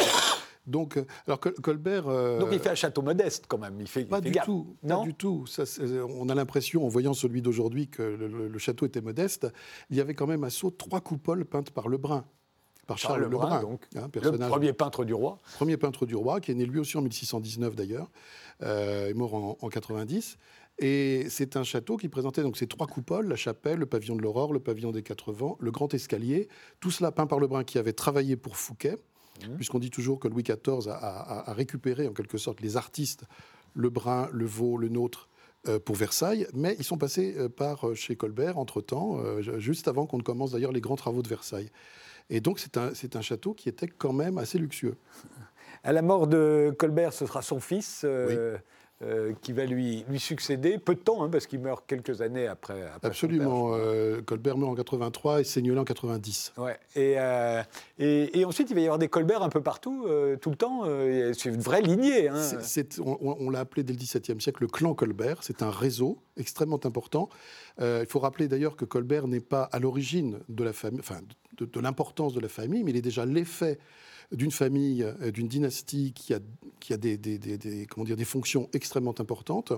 [0.68, 2.08] Donc, euh, alors Col- Colbert.
[2.08, 3.80] euh, Donc il fait un château modeste quand même.
[3.82, 4.46] Il fait, il Pas fait du gaffe.
[4.46, 5.46] tout, Non pas du tout.
[5.48, 5.64] Ça,
[6.18, 9.48] on a l'impression, en voyant celui d'aujourd'hui, que le, château était modeste.
[9.90, 12.24] Il y avait quand même à Sceaux trois coupoles peintes par Lebrun,
[12.86, 13.88] par Charles, Charles Lebrun, donc.
[13.96, 15.40] hein, Le premier peintre du roi.
[15.56, 18.12] premier peintre du roi, qui est né lui aussi en 1619 d'ailleurs,
[18.62, 20.38] euh, est mort en, en 90.
[20.82, 24.22] Et c'est un château qui présentait donc ces trois coupoles, la chapelle, le pavillon de
[24.22, 26.48] l'Aurore, le pavillon des Quatre Vents, le grand escalier,
[26.80, 28.96] tout cela peint par Lebrun qui avait travaillé pour Fouquet,
[29.58, 33.24] puisqu'on dit toujours que Louis XIV a, a- a récupéré en quelque sorte les artistes,
[33.76, 35.28] Lebrun, Le Vaux, le Nôtre,
[35.68, 39.90] euh, pour Versailles, mais ils sont passés euh, par euh, chez Colbert entre-temps, ju- juste
[39.90, 41.70] avant qu'on ne commence d'ailleurs les grands travaux de Versailles.
[42.30, 44.96] Et donc c'est un, un château qui était quand même assez luxueux.
[45.84, 48.58] À la mort de Colbert, ce sera son fils euh,
[49.02, 50.78] euh, qui va lui, lui succéder.
[50.78, 52.84] Peu de temps, hein, parce qu'il meurt quelques années après.
[53.02, 53.72] Absolument.
[53.74, 56.52] euh, Colbert meurt en 83 et Seigneulet en 90.
[56.56, 56.64] père.
[56.66, 56.78] Ouais.
[56.96, 57.64] Et, euh,
[57.98, 60.06] et, et ensuite, il va y avoir des Colbert un peu partout,
[60.42, 60.84] tout le temps.
[61.34, 62.28] c'est une vraie lignée.
[62.30, 62.44] hein.
[63.00, 65.38] On on- on l'a appelé dès le XVIIe siècle le clan Colbert.
[65.44, 67.30] C'est un réseau extrêmement important.
[67.80, 71.20] Il faut rappeler d'ailleurs que Colbert n'est pas à l'origine de la famille, enfin
[71.58, 73.80] de, de l'importance de la famille, mais il est déjà l'effet
[74.32, 76.40] d'une famille, euh, d'une dynastie qui a,
[76.80, 77.18] qui a des,
[77.90, 79.74] comment dire, des fonctions extrêmement importantes.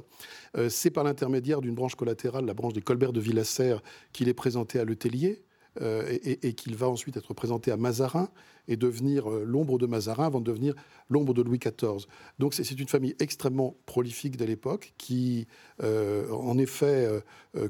[0.58, 3.78] Euh, c'est par l'intermédiaire d'une branche collatérale, la branche des Colbert de Villasser,
[4.14, 5.44] qu'il est présenté à Letellier.
[5.82, 8.28] euh, et, qu'il va ensuite être présenté à Mazarin
[8.68, 10.76] et devenir euh, l'ombre de Mazarin avant de devenir
[11.10, 12.08] l'ombre de Louis XIV.
[12.40, 15.48] Donc c'est une famille extrêmement prolifique de l'époque qui,
[15.82, 17.08] en effet,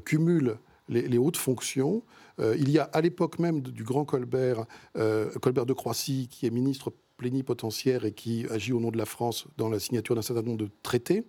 [0.04, 0.58] cumule
[0.92, 2.02] les, hautes fonctions.
[2.38, 4.64] Euh, il y a à l'époque même du grand Colbert,
[4.96, 9.04] euh, Colbert de Croissy, qui est ministre plénipotentiaire et qui agit au nom de la
[9.04, 11.24] France dans la signature d'un certain nombre de traités.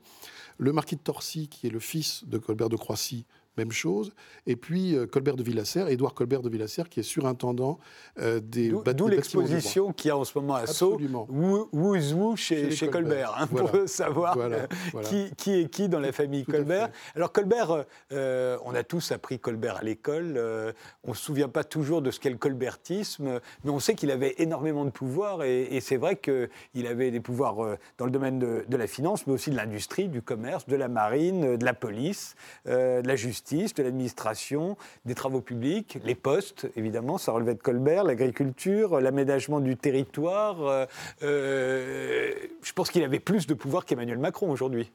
[0.57, 3.26] Le marquis de Torcy, qui est le fils de Colbert de Croissy,
[3.58, 4.14] même chose.
[4.47, 7.80] Et puis euh, Colbert de Villasser, Édouard Colbert de Villasser, qui est surintendant
[8.20, 10.99] euh, des D'où l'exposition qu'il y a en ce moment à Sceaux,
[11.30, 13.34] Who's Who chez, Chez chez Colbert.
[13.34, 13.70] Colbert, hein, Voilà.
[13.70, 15.08] pour savoir Voilà, euh, voilà.
[15.08, 16.89] Qui, qui est qui dans la famille Tout Colbert.
[17.16, 20.72] Alors Colbert, euh, on a tous appris Colbert à l'école, euh,
[21.04, 24.12] on ne se souvient pas toujours de ce qu'est le colbertisme, mais on sait qu'il
[24.12, 27.56] avait énormément de pouvoir et, et c'est vrai qu'il avait des pouvoirs
[27.97, 30.88] dans le domaine de, de la finance, mais aussi de l'industrie, du commerce, de la
[30.88, 32.36] marine, de la police,
[32.66, 38.03] de la justice, de l'administration, des travaux publics, les postes, évidemment, ça relevait de Colbert,
[38.03, 40.65] l'agriculture, l'aménagement du territoire.
[40.65, 40.85] euh,
[41.23, 42.31] euh,
[42.61, 44.91] je pense qu'il avait plus de pouvoir qu'Emmanuel Macron aujourd'hui,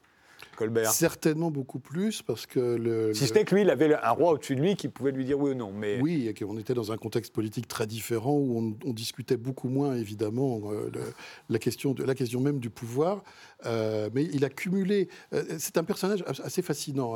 [0.59, 0.91] Colbert.
[0.91, 4.11] Certainement beaucoup plus, parce que le, Si le- ce n'est que lui, il avait un
[4.11, 5.71] roi au-dessus de lui qui pouvait lui dire oui ou non.
[5.71, 9.37] Mais Oui, et qu'on était dans un contexte politique très différent où on, on discutait
[9.37, 11.13] beaucoup moins, évidemment, euh, le-
[11.49, 13.23] la, question de, la question même du pouvoir.
[13.65, 15.07] Euh, mais il a cumulé.
[15.33, 17.15] euh, c'est un personnage as- assez fascinant.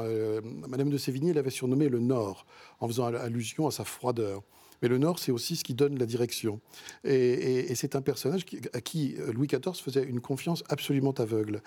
[0.68, 2.46] Madame de Sévigné l'avait surnommé le Nord,
[2.80, 4.41] en faisant al- allusion à sa froideur.
[4.82, 6.60] Mais le Nord, c'est aussi ce qui donne la direction.
[7.06, 11.12] Et, et- et c'est un personnage qui- à qui Louis XIV faisait une confiance absolument
[11.12, 11.62] aveugle,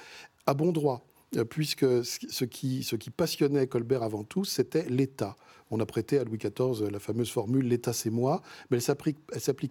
[0.47, 1.07] à bon droit
[1.49, 5.37] puisque ce qui- ce passionnait Colbert avant tout, c'était l'État.
[5.73, 9.19] On a prêté à Louis XIV la fameuse formule l'État c'est moi, mais elle s'applique,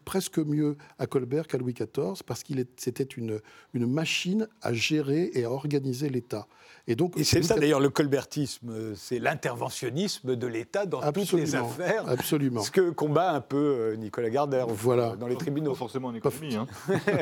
[0.04, 3.40] presque mieux à Colbert qu'à Louis XIV parce qu'il c'était une,
[3.74, 6.48] une machine à gérer et à organiser l'État.
[6.88, 11.32] Et donc Et c'est ça d'ailleurs le colbertisme, euh, c'est l'interventionnisme de l'État dans toutes
[11.32, 12.08] les affaires.
[12.10, 12.62] absolument.
[12.62, 15.16] Ce que combat un peu euh, Nicolas Gardère Voilà.
[15.16, 15.76] dans les Pas tribunaux.
[15.76, 16.56] forcément en économie.
[16.56, 16.68] hein.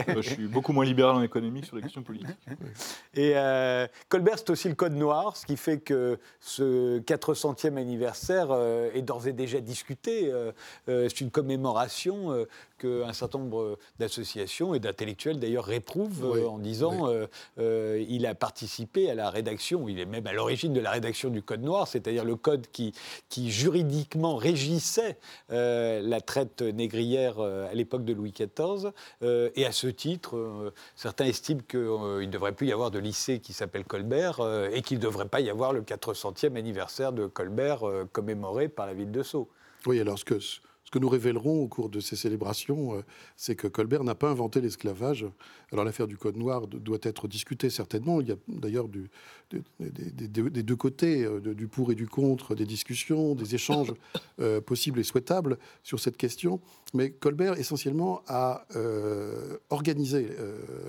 [0.08, 2.36] Moi, je suis beaucoup moins libéral en économie que sur les questions politiques.
[3.14, 8.47] Et euh, Colbert, c'est aussi le code noir, ce qui fait que ce 400e anniversaire
[8.51, 10.32] euh, est d'ores et déjà discuté.
[10.32, 10.51] Euh,
[10.89, 12.45] euh, c'est une commémoration
[12.84, 17.28] qu'un certain nombre d'associations et d'intellectuels d'ailleurs réprouvent Oui, euh, en disant euh,
[17.60, 21.30] euh, il a participé à la rédaction, il est même à l'origine de la rédaction
[21.30, 22.94] du code noir, c'est-à-dire le code qui,
[23.30, 25.18] qui juridiquement régissait
[25.50, 28.92] la traite négrière à l'époque de Louis XIV.
[29.22, 33.54] Et à ce titre, certains estiment qu'il ne devrait plus y avoir de lycée qui
[33.54, 34.40] s'appelle Colbert
[34.74, 38.94] et qu'il ne devrait pas y avoir le 400e anniversaire de Colbert commémoré par la
[38.94, 39.50] ville de Sceaux.
[39.86, 40.40] Oui, alors ce que,
[40.94, 43.02] que nous révélerons au cours de ces célébrations, euh,
[43.36, 45.26] c'est que Colbert n'a pas inventé l'esclavage.
[45.72, 48.22] Alors l'affaire du Code noir doit être discutée certainement.
[48.22, 49.10] Il y a d'ailleurs des,
[50.62, 53.91] deux côtés, euh, du pour et du contre, des discussions, des échanges
[54.39, 56.62] euh, possibles et souhaitables sur cette question.
[56.94, 58.68] Mais Colbert, essentiellement, a
[59.72, 60.28] organisé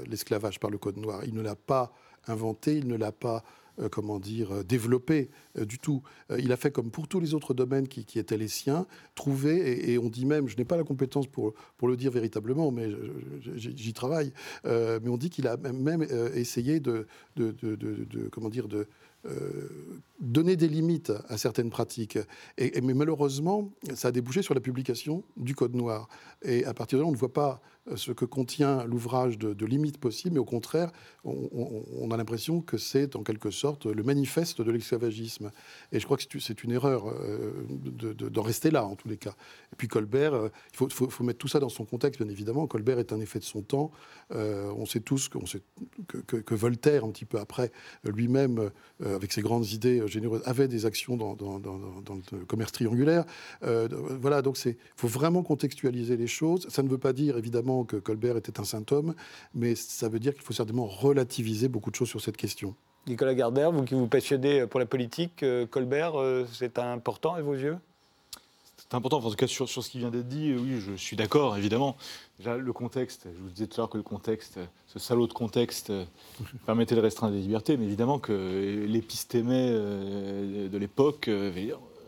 [0.07, 1.23] l'esclavage par le Code noir.
[1.25, 1.95] Il ne l'a pas
[2.27, 3.43] inventé, il ne l'a pas
[3.81, 6.03] euh, comment dire, euh, développé euh, du tout.
[6.39, 9.99] Il a fait comme pour tous les autres domaines qui, étaient les siens, trouver, et,
[9.99, 12.89] on dit même, je n'ai pas la compétence pour, pour le dire véritablement, mais
[13.57, 14.33] j'y travaille,
[14.64, 17.07] mais on dit qu'il a même, essayé de-
[17.37, 18.87] de- comment dire, de
[19.27, 19.68] euh,
[20.20, 22.18] donner des limites à certaines pratiques.
[22.59, 26.09] Mais malheureusement, ça a débouché sur la publication du Code noir.
[26.43, 27.61] Et à partir de là, on ne voit pas
[27.91, 30.93] euh, ce que contient l'ouvrage de, limites possibles, mais au contraire,
[31.25, 35.51] on, a l'impression que c'est en quelque sorte le manifeste de l'esclavagisme.
[35.93, 39.09] Et je crois que c'est- une erreur euh, de- de- d'en rester là, en tous
[39.09, 39.35] les cas.
[39.72, 42.66] Et puis Colbert, il faut, mettre tout ça dans son contexte, bien évidemment.
[42.66, 43.91] Colbert est un effet de son temps.
[44.31, 47.72] On sait tous que, Voltaire, un petit peu après,
[48.05, 48.70] lui-même,
[49.15, 51.37] avec ses grandes idées euh, généreuses, avait des actions dans,
[52.33, 53.25] le commerce triangulaire.
[53.62, 53.89] Euh,
[54.21, 56.67] voilà, donc il faut vraiment contextualiser les choses.
[56.69, 59.15] Ça ne veut pas dire, évidemment, que Colbert était un saint homme,
[59.55, 62.75] mais ça veut dire qu'il faut certainement relativiser beaucoup de choses sur cette question.
[63.07, 67.43] Nicolas Gardère, vous qui vous passionnez pour la politique, euh, Colbert, euh, c'est important à
[67.43, 67.77] vos yeux?
[68.95, 71.17] C'est important, en tout cas sur, sur ce qui vient d'être dit, oui, je suis
[71.17, 71.97] d'accord, évidemment.
[72.39, 75.33] Déjà, le contexte, je vous disais tout à l'heure que le contexte, ce salaud de
[75.33, 76.05] contexte, euh,
[76.67, 81.51] permettait de restreindre les libertés, mais évidemment que l'épistémé euh, de l'époque, euh,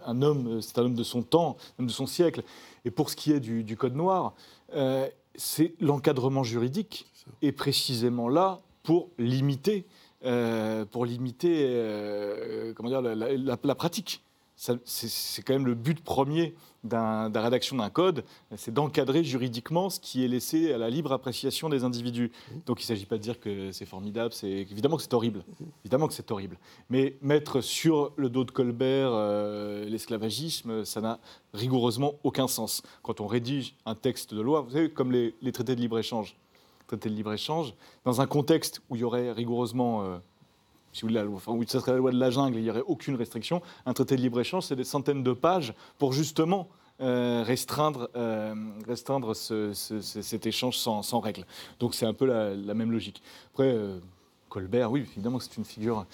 [0.07, 2.45] un homme, euh, c'est un homme de son temps, un homme de son siècle.
[2.85, 4.35] Et pour ce qui est du, du Code noir,
[4.77, 7.07] euh, c'est l'encadrement juridique
[7.43, 9.87] est précisément là pour limiter,
[10.25, 14.23] euh, pour limiter euh, comment dire, la, la- la- la pratique.
[14.57, 18.25] C'est quand même le but premier d'un- de la rédaction d'un code,
[18.57, 22.33] c'est d'encadrer juridiquement ce qui est laissé à la libre appréciation des individus.
[22.65, 25.45] Donc il ne s'agit pas de dire que c'est formidable, c'est évidemment que c'est horrible,
[25.85, 26.59] évidemment que c'est horrible.
[26.89, 31.19] Mais mettre sur le dos de Colbert euh, l'esclavagisme, ça n'a
[31.53, 32.83] rigoureusement aucun sens.
[33.03, 36.37] Quand on rédige un texte de loi, vous savez, comme les, les traités de libre-échange,
[36.87, 40.19] traités de libre-échange, dans un contexte où il y aurait rigoureusement euh,
[40.97, 42.71] si vous voulez, la enfin, où ça serait la loi de la jungle, il n'y
[42.71, 43.61] aurait aucune restriction.
[43.85, 46.69] Un traité de libre-échange, c'est des centaines de pages pour justement
[47.03, 48.55] euh, restreindre, euh,
[48.87, 51.45] restreindre ce- ce- ce- cet échange sans, sans règles.
[51.79, 53.23] Donc c'est un peu la, même logique.
[53.53, 53.99] Après, euh,
[54.49, 56.07] Colbert, oui, évidemment, c'est une figure,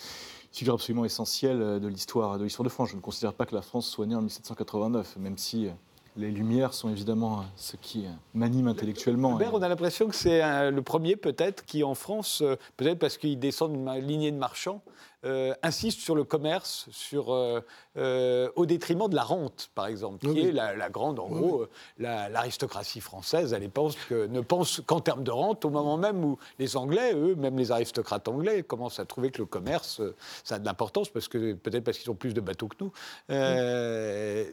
[0.51, 2.89] figure absolument essentielle de l'histoire de, de France.
[2.91, 5.69] Je ne considère pas que la France soit née en 1789, même si
[6.17, 9.31] les Lumières sont évidemment euh, ce qui euh, m'anime intellectuellement.
[9.31, 12.43] Colbert, on a l'impression que c'est euh, le premier, peut-être, qui en France,
[12.77, 14.83] peut-être parce qu'il descend d'une lignée de marchands,
[15.25, 17.61] euh, insiste sur le commerce, sur, euh,
[17.97, 21.29] euh, au détriment de la rente, par exemple, qui Oui, est la, la grande, en
[21.31, 21.67] Oui, gros,
[21.99, 26.25] la- l'aristocratie française, elle pense que, ne pense qu'en termes de rente, au moment même
[26.25, 30.03] où les Anglais, eux, même les aristocrates anglais, commencent à trouver que le commerce,
[30.43, 32.93] ça a de l'importance, parce que peut-être parce qu'ils ont plus de bateaux que nous.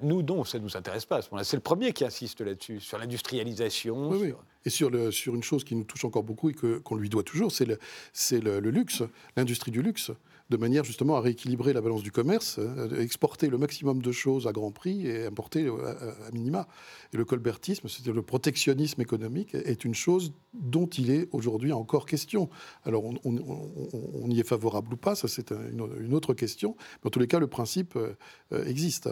[0.01, 1.43] Nous, non, ça ne nous intéresse pas à ce moment-là.
[1.43, 4.09] C'est le premier qui insiste là-dessus, sur l'industrialisation.
[4.09, 4.27] Oui, oui.
[4.29, 6.95] sur- Et sur, le, sur une chose qui nous touche encore beaucoup et que- qu'on
[6.95, 7.79] lui doit toujours, c'est le,
[8.13, 9.03] c'est le, le luxe,
[9.37, 10.11] l'industrie du luxe,
[10.49, 14.47] de manière justement à rééquilibrer la balance du commerce, euh, exporter le maximum de choses
[14.47, 15.93] à grand prix et importer euh,
[16.27, 16.67] à, minima.
[17.13, 22.05] Et le colbertisme, c'est-à-dire le protectionnisme économique, est une chose dont il est aujourd'hui encore
[22.05, 22.49] question.
[22.83, 26.75] Alors on, on- y est favorable ou pas, ça c'est un- une, une autre question,
[27.03, 28.13] mais en tous les cas le principe euh,
[28.53, 29.09] euh, existe.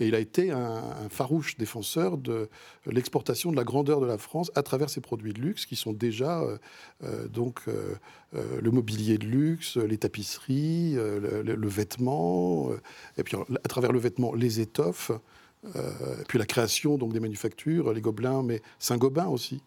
[0.00, 2.48] Et il a été un, farouche défenseur de
[2.86, 5.92] l'exportation de la grandeur de la France à travers ses produits de luxe qui sont
[5.92, 6.56] déjà euh,
[7.04, 7.94] euh, donc euh,
[8.32, 12.70] le mobilier de luxe, les tapisseries, le, vêtement,
[13.18, 15.10] et puis à travers le vêtement les étoffes,
[16.28, 19.62] puis la création donc des manufactures, les Gobelins, mais Saint-Gobain aussi.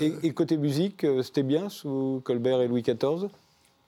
[0.00, 3.28] Et, côté musique, c'était bien sous Colbert et Louis XIV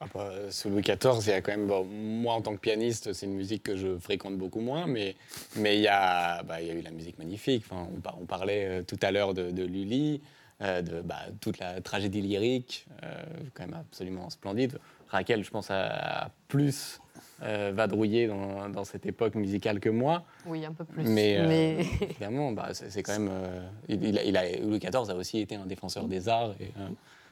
[0.01, 1.66] Ah bah, sous Louis XIV, il y a quand même.
[1.66, 5.16] bon, moi, en tant que pianiste, c'est une musique que je fréquente beaucoup moins, mais
[5.57, 7.64] mais il y a, bah, il y a eu la musique magnifique.
[7.70, 10.20] Enfin, on, par- on parlait euh, tout à l'heure de, de Lully,
[10.61, 13.22] euh, de bah, toute la tragédie lyrique, euh,
[13.55, 14.78] quand même absolument splendide.
[15.09, 17.01] Raquel, je pense, a, a plus
[17.42, 20.24] euh, vadrouillé dans, dans cette époque musicale que moi.
[20.44, 21.05] Oui, un peu plus.
[21.05, 23.30] Mais, euh, Mais- évidemment, bah, c'est quand même.
[23.32, 26.55] euh, il, il a- il a- Louis XIV a aussi été un défenseur des arts.
[26.61, 26.88] Et, euh,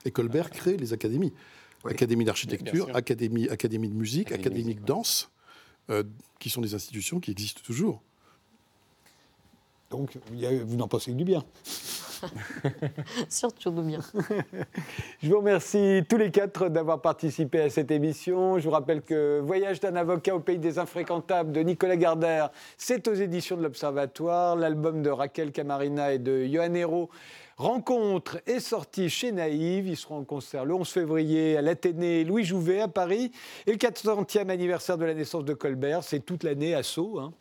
[0.06, 1.34] Et Colbert crée les académies.
[1.90, 5.30] Académie d'architecture, académie, académie de musique, Académie de académie de musique, danse,
[5.90, 6.02] euh,
[6.38, 8.02] qui sont des institutions qui existent toujours.
[9.90, 11.44] Donc, il y a- vous n'en pensez que du bien.
[13.28, 14.00] Surtout de bien.
[15.22, 18.58] Je vous remercie tous les quatre d'avoir participé à cette émission.
[18.58, 23.06] Je vous rappelle que Voyage d'un avocat au pays des infréquentables de Nicolas Gardère, c'est
[23.08, 24.56] aux éditions de l'Observatoire.
[24.56, 27.10] L'album de Raquel Camarina et de Johan Hérault,
[27.56, 29.86] Rencontre est sorti chez Naïve.
[29.86, 33.30] Ils seront en concert le 11 février à l'Athénée Louis Jouvet à Paris.
[33.66, 37.18] Et le 400e anniversaire de la naissance de Colbert, c'est toute l'année à Sceaux.
[37.20, 37.32] hein.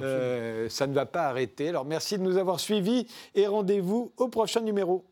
[0.00, 1.68] Euh, ça ne va pas arrêter.
[1.68, 5.04] Alors merci de nous avoir suivis et rendez-vous au prochain numéro.